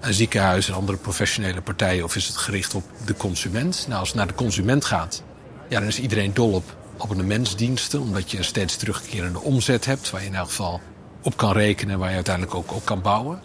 een 0.00 0.14
ziekenhuis 0.14 0.68
en 0.68 0.74
andere 0.74 0.98
professionele 0.98 1.60
partijen 1.60 2.04
of 2.04 2.16
is 2.16 2.26
het 2.26 2.36
gericht 2.36 2.74
op 2.74 2.84
de 3.04 3.16
consument? 3.16 3.84
Nou, 3.88 4.00
als 4.00 4.08
het 4.08 4.16
naar 4.18 4.26
de 4.26 4.34
consument 4.34 4.84
gaat, 4.84 5.22
ja, 5.68 5.78
dan 5.78 5.88
is 5.88 6.00
iedereen 6.00 6.34
dol 6.34 6.52
op 6.52 6.76
abonnementsdiensten, 6.98 8.00
omdat 8.00 8.30
je 8.30 8.38
een 8.38 8.44
steeds 8.44 8.76
terugkerende 8.76 9.40
omzet 9.40 9.84
hebt 9.84 10.10
waar 10.10 10.20
je 10.20 10.26
in 10.26 10.34
elk 10.34 10.48
geval 10.48 10.80
op 11.22 11.36
kan 11.36 11.52
rekenen 11.52 11.92
en 11.92 11.98
waar 11.98 12.08
je 12.08 12.14
uiteindelijk 12.14 12.54
ook 12.54 12.74
op 12.74 12.84
kan 12.84 13.02
bouwen. 13.02 13.40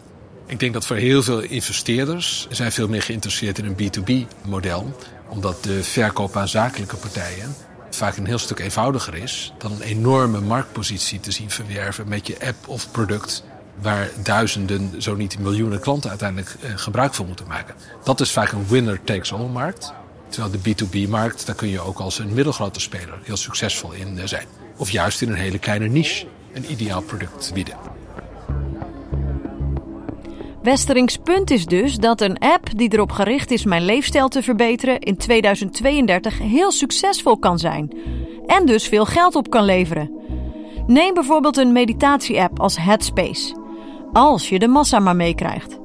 Ik 0.45 0.59
denk 0.59 0.73
dat 0.73 0.85
voor 0.85 0.95
heel 0.95 1.23
veel 1.23 1.39
investeerders 1.39 2.47
zijn 2.49 2.71
veel 2.71 2.87
meer 2.87 3.01
geïnteresseerd 3.01 3.57
in 3.57 3.65
een 3.65 3.75
B2B-model, 3.75 4.95
omdat 5.33 5.63
de 5.63 5.83
verkoop 5.83 6.37
aan 6.37 6.47
zakelijke 6.47 6.95
partijen 6.95 7.55
vaak 7.89 8.17
een 8.17 8.25
heel 8.25 8.37
stuk 8.37 8.59
eenvoudiger 8.59 9.15
is 9.15 9.53
dan 9.57 9.71
een 9.71 9.81
enorme 9.81 10.39
marktpositie 10.41 11.19
te 11.19 11.31
zien 11.31 11.49
verwerven 11.49 12.07
met 12.07 12.27
je 12.27 12.47
app 12.47 12.67
of 12.67 12.91
product 12.91 13.43
waar 13.81 14.09
duizenden, 14.23 15.01
zo 15.01 15.15
niet 15.15 15.39
miljoenen 15.39 15.79
klanten 15.79 16.09
uiteindelijk 16.09 16.55
eh, 16.61 16.71
gebruik 16.75 17.13
van 17.13 17.25
moeten 17.25 17.47
maken. 17.47 17.75
Dat 18.03 18.19
is 18.19 18.31
vaak 18.31 18.51
een 18.51 18.67
winner-takes-all 18.67 19.47
markt. 19.47 19.93
Terwijl 20.29 20.53
de 20.61 20.75
B2B-markt, 20.75 21.45
daar 21.45 21.55
kun 21.55 21.67
je 21.67 21.79
ook 21.79 21.99
als 21.99 22.19
een 22.19 22.33
middelgrote 22.33 22.79
speler 22.79 23.19
heel 23.23 23.37
succesvol 23.37 23.91
in 23.91 24.19
eh, 24.19 24.25
zijn. 24.25 24.47
Of 24.77 24.89
juist 24.89 25.21
in 25.21 25.29
een 25.29 25.35
hele 25.35 25.59
kleine 25.59 25.87
niche 25.87 26.25
een 26.53 26.71
ideaal 26.71 27.01
product 27.01 27.51
bieden. 27.53 27.92
Westerings 30.63 31.17
punt 31.17 31.51
is 31.51 31.65
dus 31.65 31.95
dat 31.95 32.21
een 32.21 32.39
app 32.39 32.67
die 32.75 32.93
erop 32.93 33.11
gericht 33.11 33.51
is 33.51 33.65
mijn 33.65 33.85
leefstijl 33.85 34.27
te 34.27 34.43
verbeteren 34.43 34.99
in 34.99 35.17
2032 35.17 36.37
heel 36.37 36.71
succesvol 36.71 37.37
kan 37.37 37.59
zijn 37.59 37.97
en 38.45 38.65
dus 38.65 38.87
veel 38.87 39.05
geld 39.05 39.35
op 39.35 39.49
kan 39.49 39.63
leveren. 39.63 40.11
Neem 40.87 41.13
bijvoorbeeld 41.13 41.57
een 41.57 41.71
meditatie-app 41.71 42.59
als 42.59 42.77
Headspace, 42.77 43.55
als 44.13 44.49
je 44.49 44.59
de 44.59 44.67
massa 44.67 44.99
maar 44.99 45.15
meekrijgt. 45.15 45.79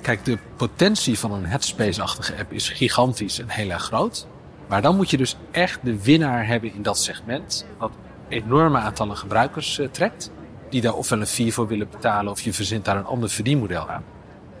Kijk, 0.00 0.24
de 0.24 0.38
potentie 0.56 1.18
van 1.18 1.32
een 1.32 1.46
Headspace-achtige 1.46 2.36
app 2.38 2.52
is 2.52 2.68
gigantisch 2.68 3.38
en 3.40 3.48
heel 3.48 3.70
erg 3.70 3.82
groot. 3.82 4.26
Maar 4.68 4.82
dan 4.82 4.96
moet 4.96 5.10
je 5.10 5.16
dus 5.16 5.36
echt 5.50 5.80
de 5.82 6.02
winnaar 6.02 6.46
hebben 6.46 6.74
in 6.74 6.82
dat 6.82 6.98
segment, 6.98 7.66
wat 7.78 7.92
enorme 8.28 8.78
aantallen 8.78 9.16
gebruikers 9.16 9.78
uh, 9.78 9.88
trekt 9.88 10.30
die 10.70 10.80
daar 10.80 10.94
ofwel 10.94 11.20
een 11.20 11.26
fee 11.26 11.52
voor 11.52 11.66
willen 11.66 11.90
betalen 11.90 12.32
of 12.32 12.40
je 12.40 12.52
verzint 12.52 12.84
daar 12.84 12.96
een 12.96 13.04
ander 13.04 13.30
verdienmodel 13.30 13.88
aan. 13.88 14.04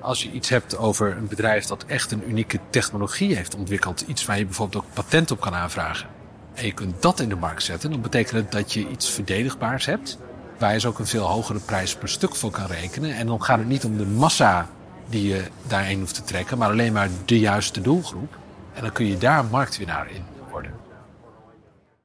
Als 0.00 0.22
je 0.22 0.30
iets 0.30 0.48
hebt 0.48 0.76
over 0.76 1.16
een 1.16 1.28
bedrijf 1.28 1.64
dat 1.64 1.84
echt 1.84 2.12
een 2.12 2.28
unieke 2.28 2.58
technologie 2.70 3.34
heeft 3.36 3.56
ontwikkeld, 3.56 4.00
iets 4.00 4.26
waar 4.26 4.38
je 4.38 4.44
bijvoorbeeld 4.44 4.84
ook 4.84 4.92
patent 4.92 5.30
op 5.30 5.40
kan 5.40 5.54
aanvragen, 5.54 6.08
en 6.54 6.66
je 6.66 6.72
kunt 6.72 7.02
dat 7.02 7.20
in 7.20 7.28
de 7.28 7.36
markt 7.36 7.62
zetten, 7.62 7.90
dan 7.90 8.00
betekent 8.00 8.36
het 8.36 8.52
dat 8.52 8.72
je 8.72 8.88
iets 8.88 9.10
verdedigbaars 9.10 9.86
hebt, 9.86 10.18
waar 10.58 10.68
je 10.68 10.74
dus 10.74 10.86
ook 10.86 10.98
een 10.98 11.06
veel 11.06 11.26
hogere 11.26 11.58
prijs 11.58 11.96
per 11.96 12.08
stuk 12.08 12.34
voor 12.34 12.50
kan 12.50 12.66
rekenen. 12.66 13.14
En 13.14 13.26
dan 13.26 13.42
gaat 13.42 13.58
het 13.58 13.68
niet 13.68 13.84
om 13.84 13.96
de 13.96 14.06
massa 14.06 14.68
die 15.08 15.28
je 15.28 15.44
daarheen 15.66 15.98
hoeft 15.98 16.14
te 16.14 16.24
trekken, 16.24 16.58
maar 16.58 16.70
alleen 16.70 16.92
maar 16.92 17.08
de 17.24 17.38
juiste 17.38 17.80
doelgroep. 17.80 18.36
En 18.74 18.82
dan 18.82 18.92
kun 18.92 19.06
je 19.06 19.18
daar 19.18 19.44
marktwinnaar 19.44 20.10
in 20.10 20.22
worden. 20.50 20.72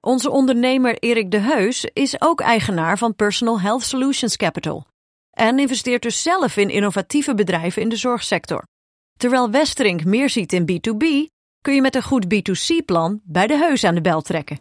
Onze 0.06 0.30
ondernemer 0.30 0.98
Erik 1.00 1.32
de 1.32 1.40
Heus 1.40 1.86
is 1.94 2.22
ook 2.22 2.42
eigenaar 2.42 2.98
van 2.98 3.16
Personal 3.16 3.62
Health 3.62 3.84
Solutions 3.84 4.36
Capital 4.36 4.86
en 5.32 5.60
investeert 5.60 6.02
dus 6.02 6.22
zelf 6.22 6.58
in 6.58 6.70
innovatieve 6.70 7.36
bedrijven 7.36 7.82
in 7.82 7.90
de 7.90 7.96
zorgsector. 7.96 8.64
Terwijl 9.18 9.52
Westerink 9.52 10.06
meer 10.06 10.30
ziet 10.30 10.54
in 10.54 10.64
B2B, 10.72 11.06
kun 11.62 11.76
je 11.76 11.82
met 11.82 11.96
een 11.96 12.04
goed 12.04 12.26
B2C-plan 12.26 13.22
bij 13.24 13.48
de 13.48 13.58
Heus 13.58 13.84
aan 13.84 13.96
de 13.96 14.02
bel 14.02 14.22
trekken. 14.22 14.58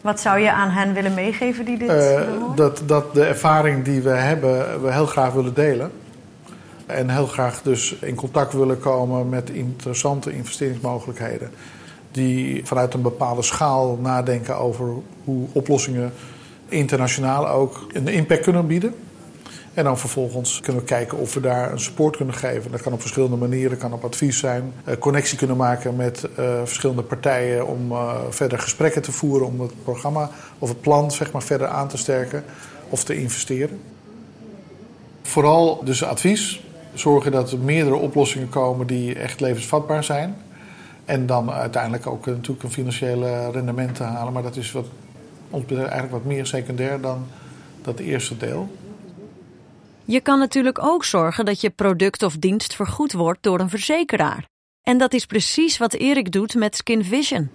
Wat 0.00 0.20
zou 0.20 0.38
je 0.38 0.52
aan 0.52 0.70
hen 0.70 0.94
willen 0.94 1.14
meegeven 1.14 1.64
die 1.64 1.78
dit 1.78 1.90
uh, 1.90 2.56
dat, 2.56 2.82
dat 2.86 3.14
de 3.14 3.24
ervaring 3.24 3.84
die 3.84 4.00
we 4.00 4.10
hebben, 4.10 4.82
we 4.82 4.92
heel 4.92 5.06
graag 5.06 5.32
willen 5.32 5.54
delen. 5.54 5.92
En 6.86 7.10
heel 7.10 7.26
graag 7.26 7.62
dus 7.62 7.92
in 7.92 8.14
contact 8.14 8.52
willen 8.52 8.78
komen 8.78 9.28
met 9.28 9.50
interessante 9.50 10.32
investeringsmogelijkheden 10.32 11.50
die 12.16 12.60
vanuit 12.64 12.94
een 12.94 13.02
bepaalde 13.02 13.42
schaal 13.42 13.98
nadenken 14.02 14.58
over 14.58 14.94
hoe 15.24 15.46
oplossingen 15.52 16.12
internationaal 16.68 17.48
ook 17.48 17.86
een 17.92 18.08
impact 18.08 18.42
kunnen 18.42 18.66
bieden. 18.66 18.94
En 19.74 19.84
dan 19.84 19.98
vervolgens 19.98 20.60
kunnen 20.60 20.82
we 20.82 20.88
kijken 20.88 21.18
of 21.18 21.34
we 21.34 21.40
daar 21.40 21.72
een 21.72 21.80
support 21.80 22.16
kunnen 22.16 22.34
geven. 22.34 22.70
Dat 22.70 22.82
kan 22.82 22.92
op 22.92 23.00
verschillende 23.00 23.36
manieren, 23.36 23.78
kan 23.78 23.92
op 23.92 24.04
advies 24.04 24.38
zijn. 24.38 24.72
Uh, 24.88 24.94
connectie 24.98 25.38
kunnen 25.38 25.56
maken 25.56 25.96
met 25.96 26.28
uh, 26.38 26.58
verschillende 26.64 27.02
partijen 27.02 27.66
om 27.66 27.92
uh, 27.92 28.14
verder 28.30 28.58
gesprekken 28.58 29.02
te 29.02 29.12
voeren 29.12 29.46
om 29.46 29.60
het 29.60 29.82
programma 29.84 30.30
of 30.58 30.68
het 30.68 30.80
plan 30.80 31.10
zeg 31.10 31.32
maar, 31.32 31.42
verder 31.42 31.66
aan 31.66 31.88
te 31.88 31.96
sterken 31.96 32.44
of 32.88 33.04
te 33.04 33.16
investeren. 33.16 33.80
Vooral 35.22 35.84
dus 35.84 36.04
advies. 36.04 36.64
Zorgen 36.94 37.32
dat 37.32 37.52
er 37.52 37.58
meerdere 37.58 37.96
oplossingen 37.96 38.48
komen 38.48 38.86
die 38.86 39.14
echt 39.14 39.40
levensvatbaar 39.40 40.04
zijn. 40.04 40.36
En 41.06 41.26
dan 41.26 41.50
uiteindelijk 41.50 42.06
ook 42.06 42.26
natuurlijk 42.26 42.62
een 42.62 42.70
financiële 42.70 43.50
rendement 43.50 43.94
te 43.94 44.02
halen. 44.02 44.32
Maar 44.32 44.42
dat 44.42 44.56
is 44.56 44.72
wat 44.72 44.86
ons 45.50 45.64
betreft 45.64 45.90
eigenlijk 45.90 46.24
wat 46.24 46.32
meer 46.32 46.46
secundair 46.46 47.00
dan 47.00 47.26
dat 47.82 47.98
eerste 47.98 48.36
deel. 48.36 48.76
Je 50.04 50.20
kan 50.20 50.38
natuurlijk 50.38 50.82
ook 50.82 51.04
zorgen 51.04 51.44
dat 51.44 51.60
je 51.60 51.70
product 51.70 52.22
of 52.22 52.36
dienst 52.36 52.74
vergoed 52.74 53.12
wordt 53.12 53.42
door 53.42 53.60
een 53.60 53.68
verzekeraar. 53.68 54.46
En 54.82 54.98
dat 54.98 55.12
is 55.12 55.26
precies 55.26 55.78
wat 55.78 55.92
Erik 55.92 56.32
doet 56.32 56.54
met 56.54 56.76
Skin 56.76 57.04
Vision. 57.04 57.50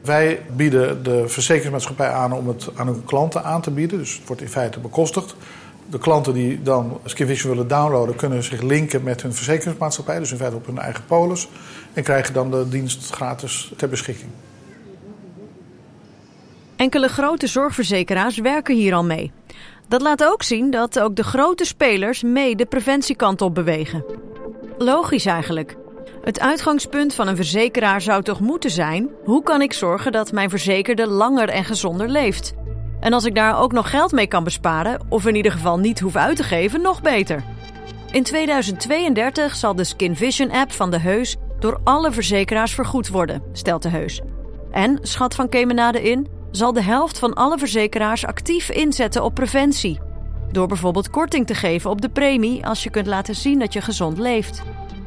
Wij 0.00 0.42
bieden 0.56 1.02
de 1.02 1.28
verzekeringsmaatschappij 1.28 2.08
aan 2.08 2.32
om 2.32 2.48
het 2.48 2.68
aan 2.74 2.86
hun 2.86 3.04
klanten 3.04 3.44
aan 3.44 3.60
te 3.60 3.70
bieden. 3.70 3.98
Dus 3.98 4.16
het 4.16 4.26
wordt 4.26 4.42
in 4.42 4.48
feite 4.48 4.80
bekostigd 4.80 5.34
de 5.92 5.98
klanten 5.98 6.34
die 6.34 6.62
dan 6.62 7.00
SkinVision 7.04 7.50
willen 7.50 7.68
downloaden, 7.68 8.16
kunnen 8.16 8.42
zich 8.42 8.60
linken 8.60 9.02
met 9.02 9.22
hun 9.22 9.34
verzekeringsmaatschappij, 9.34 10.18
dus 10.18 10.30
in 10.30 10.36
feite 10.36 10.56
op 10.56 10.66
hun 10.66 10.78
eigen 10.78 11.04
polis, 11.06 11.48
en 11.92 12.02
krijgen 12.02 12.34
dan 12.34 12.50
de 12.50 12.68
dienst 12.68 13.10
gratis 13.10 13.72
ter 13.76 13.88
beschikking. 13.88 14.30
Enkele 16.76 17.08
grote 17.08 17.46
zorgverzekeraars 17.46 18.38
werken 18.38 18.74
hier 18.74 18.94
al 18.94 19.04
mee. 19.04 19.32
Dat 19.88 20.02
laat 20.02 20.24
ook 20.24 20.42
zien 20.42 20.70
dat 20.70 21.00
ook 21.00 21.16
de 21.16 21.24
grote 21.24 21.64
spelers 21.64 22.22
mee 22.22 22.56
de 22.56 22.66
preventiekant 22.66 23.40
op 23.40 23.54
bewegen. 23.54 24.04
Logisch 24.78 25.26
eigenlijk. 25.26 25.76
Het 26.22 26.40
uitgangspunt 26.40 27.14
van 27.14 27.28
een 27.28 27.36
verzekeraar 27.36 28.00
zou 28.00 28.22
toch 28.22 28.40
moeten 28.40 28.70
zijn: 28.70 29.08
hoe 29.24 29.42
kan 29.42 29.62
ik 29.62 29.72
zorgen 29.72 30.12
dat 30.12 30.32
mijn 30.32 30.50
verzekerde 30.50 31.06
langer 31.06 31.48
en 31.48 31.64
gezonder 31.64 32.08
leeft? 32.08 32.54
En 33.00 33.12
als 33.12 33.24
ik 33.24 33.34
daar 33.34 33.58
ook 33.58 33.72
nog 33.72 33.90
geld 33.90 34.12
mee 34.12 34.26
kan 34.26 34.44
besparen, 34.44 35.00
of 35.08 35.26
in 35.26 35.34
ieder 35.34 35.52
geval 35.52 35.78
niet 35.78 36.00
hoef 36.00 36.16
uit 36.16 36.36
te 36.36 36.42
geven, 36.42 36.80
nog 36.80 37.02
beter. 37.02 37.44
In 38.12 38.22
2032 38.22 39.56
zal 39.56 39.74
de 39.74 39.84
Skin 39.84 40.16
Vision 40.16 40.50
app 40.50 40.72
van 40.72 40.90
de 40.90 40.98
Heus 40.98 41.36
door 41.62 41.80
alle 41.84 42.12
verzekeraars 42.12 42.74
vergoed 42.74 43.08
worden, 43.08 43.42
stelt 43.52 43.82
de 43.82 43.88
Heus. 43.88 44.20
En, 44.70 44.98
schat 45.02 45.34
van 45.34 45.48
Kemenade 45.48 46.02
in, 46.02 46.26
zal 46.50 46.72
de 46.72 46.82
helft 46.82 47.18
van 47.18 47.34
alle 47.34 47.58
verzekeraars 47.58 48.26
actief 48.26 48.70
inzetten 48.70 49.24
op 49.24 49.34
preventie. 49.34 50.00
Door 50.50 50.66
bijvoorbeeld 50.66 51.10
korting 51.10 51.46
te 51.46 51.54
geven 51.54 51.90
op 51.90 52.00
de 52.00 52.08
premie 52.08 52.66
als 52.66 52.82
je 52.82 52.90
kunt 52.90 53.06
laten 53.06 53.34
zien 53.34 53.58
dat 53.58 53.72
je 53.72 53.80
gezond 53.80 54.18
leeft. 54.18 54.62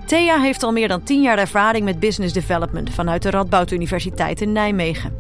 Thea 0.06 0.40
heeft 0.40 0.64
al 0.64 0.72
meer 0.72 0.88
dan 0.88 1.04
10 1.04 1.22
jaar 1.22 1.38
ervaring 1.38 1.86
met 1.86 2.00
business 2.00 2.34
development 2.34 2.90
vanuit 2.90 3.22
de 3.22 3.30
Radboud 3.30 3.72
Universiteit 3.72 4.42
in 4.42 4.52
Nijmegen. 4.52 5.16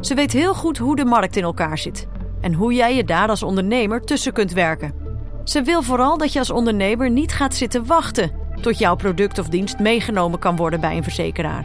Ze 0.00 0.14
weet 0.14 0.32
heel 0.32 0.54
goed 0.54 0.78
hoe 0.78 0.96
de 0.96 1.04
markt 1.04 1.36
in 1.36 1.42
elkaar 1.42 1.78
zit 1.78 2.06
en 2.40 2.54
hoe 2.54 2.72
jij 2.72 2.96
je 2.96 3.04
daar 3.04 3.28
als 3.28 3.42
ondernemer 3.42 4.00
tussen 4.04 4.32
kunt 4.32 4.52
werken. 4.52 4.94
Ze 5.44 5.62
wil 5.62 5.82
vooral 5.82 6.18
dat 6.18 6.32
je 6.32 6.38
als 6.38 6.50
ondernemer 6.50 7.10
niet 7.10 7.32
gaat 7.32 7.54
zitten 7.54 7.86
wachten 7.86 8.40
tot 8.60 8.78
jouw 8.78 8.96
product 8.96 9.38
of 9.38 9.48
dienst 9.48 9.78
meegenomen 9.78 10.38
kan 10.38 10.56
worden 10.56 10.80
bij 10.80 10.96
een 10.96 11.02
verzekeraar. 11.02 11.64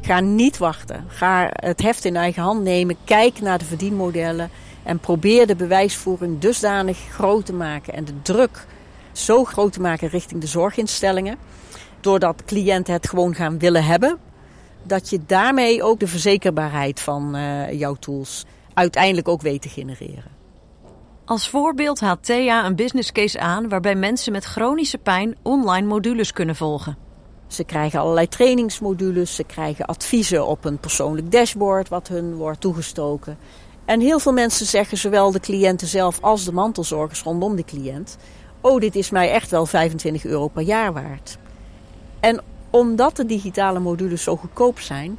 Ga 0.00 0.20
niet 0.20 0.58
wachten. 0.58 1.04
Ga 1.08 1.50
het 1.52 1.82
heft 1.82 2.04
in 2.04 2.16
eigen 2.16 2.42
hand 2.42 2.62
nemen. 2.62 2.96
Kijk 3.04 3.40
naar 3.40 3.58
de 3.58 3.64
verdienmodellen. 3.64 4.50
En 4.82 4.98
probeer 4.98 5.46
de 5.46 5.56
bewijsvoering 5.56 6.38
dusdanig 6.38 6.98
groot 6.98 7.46
te 7.46 7.52
maken 7.52 7.94
en 7.94 8.04
de 8.04 8.22
druk 8.22 8.66
zo 9.12 9.44
groot 9.44 9.72
te 9.72 9.80
maken 9.80 10.08
richting 10.08 10.40
de 10.40 10.46
zorginstellingen. 10.46 11.36
Doordat 12.00 12.42
cliënten 12.44 12.92
het 12.92 13.08
gewoon 13.08 13.34
gaan 13.34 13.58
willen 13.58 13.84
hebben. 13.84 14.18
Dat 14.82 15.10
je 15.10 15.20
daarmee 15.26 15.82
ook 15.82 16.00
de 16.00 16.06
verzekerbaarheid 16.06 17.00
van 17.00 17.36
uh, 17.36 17.72
jouw 17.72 17.94
tools 17.94 18.44
uiteindelijk 18.74 19.28
ook 19.28 19.42
weet 19.42 19.62
te 19.62 19.68
genereren. 19.68 20.33
Als 21.26 21.48
voorbeeld 21.48 22.00
haalt 22.00 22.24
Thea 22.24 22.66
een 22.66 22.76
business 22.76 23.12
case 23.12 23.40
aan 23.40 23.68
waarbij 23.68 23.94
mensen 23.94 24.32
met 24.32 24.44
chronische 24.44 24.98
pijn 24.98 25.36
online 25.42 25.86
modules 25.86 26.32
kunnen 26.32 26.56
volgen. 26.56 26.96
Ze 27.46 27.64
krijgen 27.64 28.00
allerlei 28.00 28.28
trainingsmodules, 28.28 29.34
ze 29.34 29.44
krijgen 29.44 29.84
adviezen 29.84 30.46
op 30.46 30.64
een 30.64 30.78
persoonlijk 30.78 31.32
dashboard 31.32 31.88
wat 31.88 32.08
hun 32.08 32.34
wordt 32.34 32.60
toegestoken. 32.60 33.38
En 33.84 34.00
heel 34.00 34.18
veel 34.18 34.32
mensen 34.32 34.66
zeggen, 34.66 34.98
zowel 34.98 35.30
de 35.30 35.40
cliënten 35.40 35.86
zelf 35.86 36.18
als 36.20 36.44
de 36.44 36.52
mantelzorgers 36.52 37.22
rondom 37.22 37.56
de 37.56 37.64
cliënt: 37.64 38.16
Oh, 38.60 38.80
dit 38.80 38.96
is 38.96 39.10
mij 39.10 39.30
echt 39.30 39.50
wel 39.50 39.66
25 39.66 40.24
euro 40.24 40.48
per 40.48 40.62
jaar 40.62 40.92
waard. 40.92 41.38
En 42.20 42.42
omdat 42.70 43.16
de 43.16 43.26
digitale 43.26 43.78
modules 43.78 44.22
zo 44.22 44.36
goedkoop 44.36 44.78
zijn, 44.78 45.18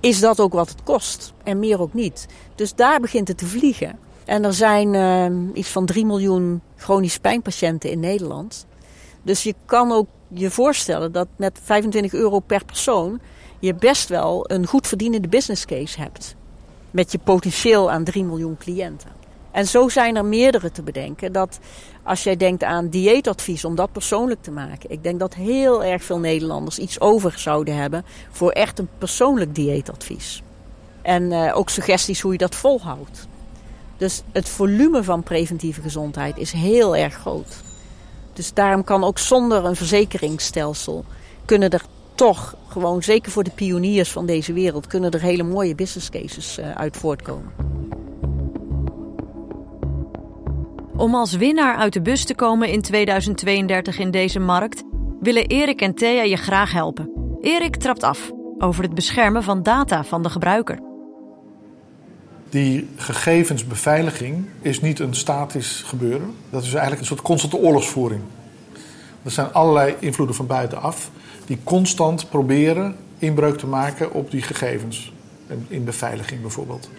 is 0.00 0.20
dat 0.20 0.40
ook 0.40 0.52
wat 0.52 0.68
het 0.68 0.82
kost. 0.82 1.32
En 1.44 1.58
meer 1.58 1.80
ook 1.80 1.94
niet. 1.94 2.26
Dus 2.54 2.74
daar 2.74 3.00
begint 3.00 3.28
het 3.28 3.38
te 3.38 3.46
vliegen. 3.46 3.98
En 4.24 4.44
er 4.44 4.54
zijn 4.54 4.94
uh, 4.94 5.56
iets 5.58 5.68
van 5.68 5.86
3 5.86 6.06
miljoen 6.06 6.60
chronisch 6.76 7.18
pijnpatiënten 7.18 7.90
in 7.90 8.00
Nederland. 8.00 8.66
Dus 9.22 9.42
je 9.42 9.54
kan 9.64 9.92
ook 9.92 10.06
je 10.28 10.50
voorstellen 10.50 11.12
dat 11.12 11.28
met 11.36 11.60
25 11.62 12.12
euro 12.12 12.38
per 12.38 12.64
persoon 12.64 13.20
je 13.58 13.74
best 13.74 14.08
wel 14.08 14.50
een 14.50 14.66
goed 14.66 14.86
verdienende 14.86 15.28
business 15.28 15.64
case 15.64 16.00
hebt. 16.00 16.34
Met 16.90 17.12
je 17.12 17.18
potentieel 17.18 17.90
aan 17.90 18.04
3 18.04 18.24
miljoen 18.24 18.56
cliënten. 18.56 19.10
En 19.50 19.66
zo 19.66 19.88
zijn 19.88 20.16
er 20.16 20.24
meerdere 20.24 20.70
te 20.70 20.82
bedenken. 20.82 21.32
Dat 21.32 21.58
als 22.02 22.22
jij 22.22 22.36
denkt 22.36 22.62
aan 22.62 22.88
dieetadvies, 22.88 23.64
om 23.64 23.74
dat 23.74 23.92
persoonlijk 23.92 24.42
te 24.42 24.50
maken. 24.50 24.90
Ik 24.90 25.02
denk 25.02 25.20
dat 25.20 25.34
heel 25.34 25.84
erg 25.84 26.04
veel 26.04 26.18
Nederlanders 26.18 26.78
iets 26.78 27.00
over 27.00 27.38
zouden 27.38 27.76
hebben 27.76 28.04
voor 28.30 28.50
echt 28.50 28.78
een 28.78 28.88
persoonlijk 28.98 29.54
dieetadvies. 29.54 30.42
En 31.02 31.22
uh, 31.22 31.56
ook 31.56 31.68
suggesties 31.68 32.20
hoe 32.20 32.32
je 32.32 32.38
dat 32.38 32.54
volhoudt. 32.54 33.26
Dus 34.02 34.22
het 34.32 34.48
volume 34.48 35.02
van 35.02 35.22
preventieve 35.22 35.80
gezondheid 35.80 36.36
is 36.36 36.52
heel 36.52 36.96
erg 36.96 37.14
groot. 37.14 37.62
Dus 38.32 38.54
daarom 38.54 38.84
kan 38.84 39.04
ook 39.04 39.18
zonder 39.18 39.64
een 39.64 39.76
verzekeringsstelsel 39.76 41.04
kunnen 41.44 41.70
er 41.70 41.84
toch 42.14 42.56
gewoon, 42.68 43.02
zeker 43.02 43.32
voor 43.32 43.42
de 43.42 43.50
pioniers 43.50 44.10
van 44.10 44.26
deze 44.26 44.52
wereld, 44.52 44.86
kunnen 44.86 45.10
er 45.10 45.20
hele 45.20 45.42
mooie 45.42 45.74
business 45.74 46.10
cases 46.10 46.58
uh, 46.58 46.70
uit 46.70 46.96
voortkomen. 46.96 47.52
Om 50.96 51.14
als 51.14 51.32
winnaar 51.36 51.76
uit 51.76 51.92
de 51.92 52.02
bus 52.02 52.24
te 52.24 52.34
komen 52.34 52.68
in 52.68 52.80
2032 52.80 53.98
in 53.98 54.10
deze 54.10 54.38
markt, 54.38 54.82
willen 55.20 55.46
Erik 55.46 55.80
en 55.80 55.94
Thea 55.94 56.22
je 56.22 56.36
graag 56.36 56.72
helpen. 56.72 57.10
Erik 57.40 57.76
trapt 57.76 58.02
af 58.02 58.30
over 58.58 58.82
het 58.82 58.94
beschermen 58.94 59.42
van 59.42 59.62
data 59.62 60.04
van 60.04 60.22
de 60.22 60.30
gebruiker. 60.30 60.91
Die 62.52 62.88
gegevensbeveiliging 62.96 64.44
is 64.60 64.80
niet 64.80 64.98
een 64.98 65.14
statisch 65.14 65.82
gebeuren. 65.86 66.34
Dat 66.50 66.62
is 66.62 66.68
eigenlijk 66.68 67.00
een 67.00 67.06
soort 67.06 67.22
constante 67.22 67.56
oorlogsvoering. 67.56 68.20
Er 69.22 69.30
zijn 69.30 69.52
allerlei 69.52 69.94
invloeden 69.98 70.36
van 70.36 70.46
buitenaf 70.46 71.10
die 71.46 71.58
constant 71.64 72.30
proberen 72.30 72.96
inbreuk 73.18 73.58
te 73.58 73.66
maken 73.66 74.12
op 74.12 74.30
die 74.30 74.42
gegevens. 74.42 75.12
In 75.68 75.84
beveiliging 75.84 76.40
bijvoorbeeld. 76.40 76.90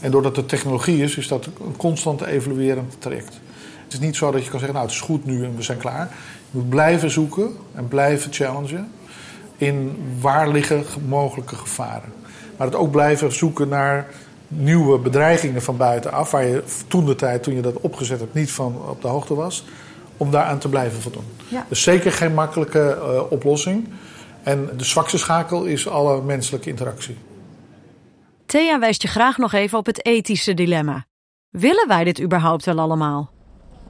En 0.00 0.10
doordat 0.10 0.36
het 0.36 0.48
technologie 0.48 1.02
is, 1.02 1.16
is 1.16 1.28
dat 1.28 1.46
een 1.46 1.76
constant 1.76 2.20
evoluerend 2.20 2.96
traject. 2.98 3.40
Het 3.84 3.92
is 3.92 3.98
niet 3.98 4.16
zo 4.16 4.30
dat 4.30 4.44
je 4.44 4.50
kan 4.50 4.58
zeggen, 4.58 4.78
nou 4.78 4.88
het 4.88 4.96
is 4.96 5.02
goed 5.02 5.24
nu 5.24 5.44
en 5.44 5.56
we 5.56 5.62
zijn 5.62 5.78
klaar. 5.78 6.08
Je 6.50 6.58
moet 6.58 6.68
blijven 6.68 7.10
zoeken 7.10 7.56
en 7.74 7.88
blijven 7.88 8.32
challengen 8.32 8.90
in 9.56 9.96
waar 10.20 10.48
liggen 10.48 10.84
mogelijke 11.08 11.56
gevaren. 11.56 12.12
Maar 12.56 12.66
het 12.66 12.76
ook 12.76 12.90
blijven 12.90 13.32
zoeken 13.32 13.68
naar 13.68 14.06
nieuwe 14.48 14.98
bedreigingen 14.98 15.62
van 15.62 15.76
buitenaf, 15.76 16.30
waar 16.30 16.44
je 16.44 16.62
toen 16.88 17.04
de 17.04 17.14
tijd, 17.14 17.42
toen 17.42 17.54
je 17.54 17.62
dat 17.62 17.80
opgezet 17.80 18.20
hebt, 18.20 18.34
niet 18.34 18.50
van 18.50 18.88
op 18.88 19.02
de 19.02 19.08
hoogte 19.08 19.34
was, 19.34 19.64
om 20.16 20.30
daaraan 20.30 20.58
te 20.58 20.68
blijven 20.68 21.00
voldoen. 21.00 21.24
Ja. 21.48 21.66
Dus 21.68 21.82
zeker 21.82 22.12
geen 22.12 22.34
makkelijke 22.34 22.98
uh, 23.00 23.32
oplossing. 23.32 23.88
En 24.42 24.70
de 24.76 24.84
zwakste 24.84 25.18
schakel 25.18 25.64
is 25.64 25.88
alle 25.88 26.22
menselijke 26.22 26.68
interactie. 26.68 27.16
Thea 28.46 28.78
wijst 28.78 29.02
je 29.02 29.08
graag 29.08 29.38
nog 29.38 29.52
even 29.52 29.78
op 29.78 29.86
het 29.86 30.04
ethische 30.04 30.54
dilemma. 30.54 31.04
Willen 31.50 31.88
wij 31.88 32.04
dit 32.04 32.20
überhaupt 32.20 32.64
wel 32.64 32.78
allemaal? 32.78 33.30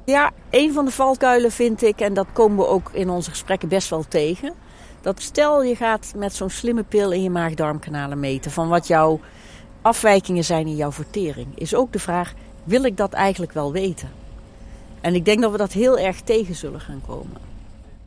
Ja, 0.04 0.30
een 0.50 0.72
van 0.72 0.84
de 0.84 0.90
valkuilen 0.90 1.50
vind 1.50 1.82
ik, 1.82 2.00
en 2.00 2.14
dat 2.14 2.26
komen 2.32 2.56
we 2.56 2.66
ook 2.66 2.90
in 2.92 3.10
onze 3.10 3.30
gesprekken 3.30 3.68
best 3.68 3.90
wel 3.90 4.04
tegen. 4.08 4.54
Dat 5.00 5.22
stel 5.22 5.62
je 5.62 5.76
gaat 5.76 6.12
met 6.16 6.34
zo'n 6.34 6.50
slimme 6.50 6.82
pil 6.82 7.12
in 7.12 7.22
je 7.22 7.30
maag-darmkanalen 7.30 8.20
meten 8.20 8.50
van 8.50 8.68
wat 8.68 8.86
jouw 8.86 9.20
afwijkingen 9.84 10.44
zijn 10.44 10.66
in 10.66 10.76
jouw 10.76 10.92
vertering, 10.92 11.58
is 11.58 11.74
ook 11.74 11.92
de 11.92 11.98
vraag: 11.98 12.34
wil 12.64 12.84
ik 12.84 12.96
dat 12.96 13.12
eigenlijk 13.12 13.52
wel 13.52 13.72
weten? 13.72 14.10
En 15.00 15.14
ik 15.14 15.24
denk 15.24 15.40
dat 15.40 15.50
we 15.50 15.56
dat 15.56 15.72
heel 15.72 15.98
erg 15.98 16.20
tegen 16.20 16.54
zullen 16.54 16.80
gaan 16.80 17.02
komen. 17.06 17.40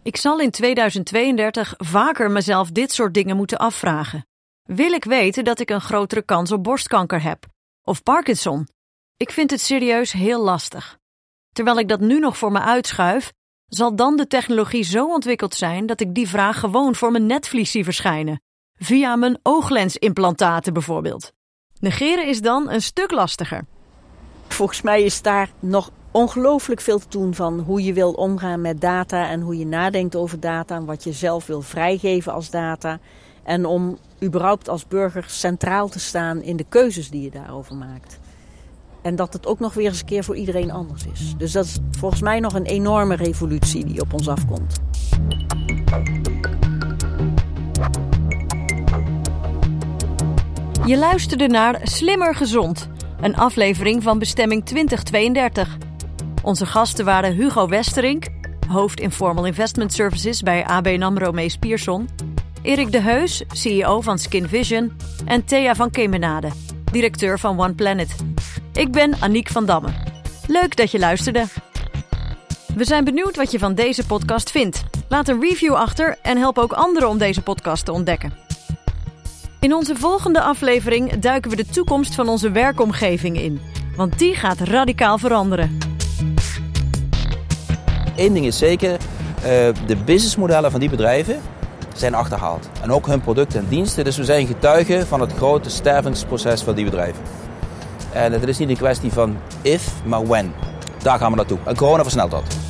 Ik 0.04 0.18
zal 0.18 0.40
in 0.40 0.52
2032 0.52 1.74
vaker 1.78 2.32
mezelf 2.32 2.72
dit 2.72 2.92
soort 2.92 3.14
dingen 3.14 3.38
moeten 3.38 3.58
afvragen. 3.58 4.26
Wil 4.64 4.92
ik 4.92 5.04
weten 5.04 5.44
dat 5.44 5.60
ik 5.60 5.70
een 5.70 5.82
grotere 5.82 6.22
kans 6.22 6.52
op 6.52 6.64
borstkanker 6.64 7.22
heb? 7.22 7.46
Of 7.84 8.04
Parkinson? 8.04 8.68
Ik 9.18 9.32
vind 9.32 9.52
het 9.52 9.62
serieus 9.62 10.12
heel 10.12 10.44
lastig. 10.44 10.98
Terwijl 11.54 11.80
ik 11.80 11.88
dat 11.88 12.00
nu 12.00 12.20
nog 12.20 12.38
voor 12.38 12.52
me 12.52 12.60
uitschuif, 12.60 13.34
zal 13.68 13.96
dan 13.96 14.16
de 14.18 14.28
technologie 14.28 14.84
zo 14.84 15.08
ontwikkeld 15.08 15.56
zijn 15.56 15.86
dat 15.86 16.02
ik 16.02 16.14
die 16.14 16.28
vraag 16.28 16.60
gewoon 16.60 16.96
voor 16.96 17.12
mijn 17.12 17.26
netvlies 17.26 17.72
zie 17.72 17.84
verschijnen. 17.84 18.42
Via 18.76 19.16
mijn 19.16 19.40
ooglensimplantaten 19.44 20.74
bijvoorbeeld. 20.74 21.36
Negeren 21.80 22.28
is 22.28 22.42
dan 22.42 22.70
een 22.70 22.82
stuk 22.82 23.12
lastiger. 23.12 23.66
Volgens 24.48 24.82
mij 24.82 25.04
is 25.04 25.22
daar 25.22 25.50
nog 25.60 25.92
ongelooflijk 26.12 26.82
veel 26.82 27.00
te 27.00 27.10
doen 27.10 27.36
van 27.36 27.60
hoe 27.60 27.84
je 27.84 27.94
wil 27.94 28.12
omgaan 28.12 28.62
met 28.62 28.82
data 28.82 29.30
en 29.30 29.42
hoe 29.42 29.58
je 29.58 29.66
nadenkt 29.66 30.16
over 30.16 30.40
data 30.40 30.76
en 30.76 30.86
wat 30.86 31.04
je 31.04 31.12
zelf 31.12 31.46
wil 31.46 31.62
vrijgeven 31.62 32.34
als 32.34 32.50
data. 32.50 33.00
En 33.44 33.66
om 33.66 33.98
überhaupt 34.24 34.70
als 34.70 34.88
burger 34.88 35.26
centraal 35.28 35.90
te 35.90 36.00
staan 36.00 36.42
in 36.42 36.56
de 36.56 36.66
keuzes 36.70 37.10
die 37.10 37.22
je 37.22 37.32
daarover 37.32 37.76
maakt. 37.76 38.20
En 39.02 39.16
dat 39.16 39.34
het 39.34 39.46
ook 39.48 39.60
nog 39.60 39.74
weer 39.74 39.88
eens 39.88 40.00
een 40.00 40.06
keer 40.06 40.24
voor 40.24 40.36
iedereen 40.36 40.72
anders 40.72 41.06
is. 41.14 41.34
Dus 41.38 41.52
dat 41.52 41.66
is 41.66 41.78
volgens 41.92 42.22
mij 42.22 42.40
nog 42.40 42.54
een 42.54 42.66
enorme 42.66 43.16
revolutie 43.16 43.86
die 43.86 44.02
op 44.02 44.14
ons 44.14 44.28
afkomt. 44.28 44.80
Je 50.88 50.98
luisterde 50.98 51.48
naar 51.48 51.80
Slimmer 51.84 52.36
Gezond, 52.36 52.90
een 53.22 53.36
aflevering 53.36 54.04
van 54.04 54.20
Bestemming 54.20 54.66
2032. 54.66 55.78
Onze 56.44 56.66
gasten 56.66 57.06
waren 57.06 57.34
Hugo 57.34 57.68
Westerink, 57.68 58.28
hoofd 58.68 59.00
Informal 59.00 59.46
Investment 59.46 59.94
Services 59.94 60.42
bij 60.42 60.66
AB 60.66 60.88
Namro 60.88 61.32
Mees 61.32 61.58
Pierson, 61.58 62.10
Erik 62.62 62.92
de 62.92 63.00
Heus, 63.00 63.44
CEO 63.48 64.02
van 64.02 64.20
Skin 64.20 64.48
Vision, 64.48 64.98
en 65.26 65.46
Thea 65.46 65.76
van 65.76 65.90
Kemenade, 65.90 66.50
directeur 66.92 67.40
van 67.40 67.60
One 67.60 67.74
Planet. 67.74 68.16
Ik 68.74 68.92
ben 68.92 69.16
Aniek 69.20 69.50
van 69.50 69.66
Damme. 69.66 69.90
Leuk 70.48 70.76
dat 70.76 70.92
je 70.92 71.00
luisterde. 71.00 71.46
We 72.76 72.86
zijn 72.86 73.04
benieuwd 73.04 73.36
wat 73.36 73.52
je 73.52 73.60
van 73.60 73.76
deze 73.76 74.06
podcast 74.06 74.52
vindt. 74.52 74.84
Laat 75.10 75.28
een 75.28 75.42
review 75.42 75.74
achter 75.74 76.18
en 76.22 76.38
help 76.38 76.58
ook 76.58 76.74
anderen 76.74 77.10
om 77.10 77.18
deze 77.18 77.42
podcast 77.42 77.86
te 77.86 77.92
ontdekken. 77.92 78.47
In 79.68 79.74
onze 79.74 79.96
volgende 79.96 80.42
aflevering 80.42 81.20
duiken 81.20 81.50
we 81.50 81.56
de 81.56 81.66
toekomst 81.66 82.16
van 82.16 82.30
onze 82.30 82.52
werkomgeving 82.52 83.42
in. 83.42 83.62
Want 83.96 84.20
die 84.20 84.36
gaat 84.36 84.60
radicaal 84.60 85.18
veranderen. 85.18 85.78
Eén 88.16 88.34
ding 88.34 88.46
is 88.46 88.58
zeker, 88.58 88.92
uh, 88.92 88.98
de 89.88 89.98
businessmodellen 90.06 90.72
van 90.72 90.80
die 90.80 90.90
bedrijven 90.90 91.42
zijn 91.96 92.14
achterhaald. 92.14 92.70
En 92.82 92.92
ook 92.92 93.08
hun 93.08 93.22
producten 93.22 93.60
en 93.60 93.68
diensten. 93.70 94.04
Dus 94.04 94.18
we 94.18 94.24
zijn 94.24 94.48
getuigen 94.48 95.08
van 95.08 95.20
het 95.20 95.34
grote 95.34 95.70
stervingsproces 95.70 96.62
van 96.62 96.76
die 96.76 96.86
bedrijven. 96.86 97.24
En 98.14 98.32
het 98.32 98.48
is 98.48 98.58
niet 98.58 98.70
een 98.70 98.78
kwestie 98.78 99.12
van 99.12 99.38
if, 99.62 99.92
maar 100.06 100.28
when. 100.28 100.54
Daar 101.02 101.18
gaan 101.18 101.30
we 101.30 101.36
naartoe. 101.38 101.58
En 101.64 101.76
corona 101.76 102.02
versnelt 102.02 102.32
dat. 102.32 102.67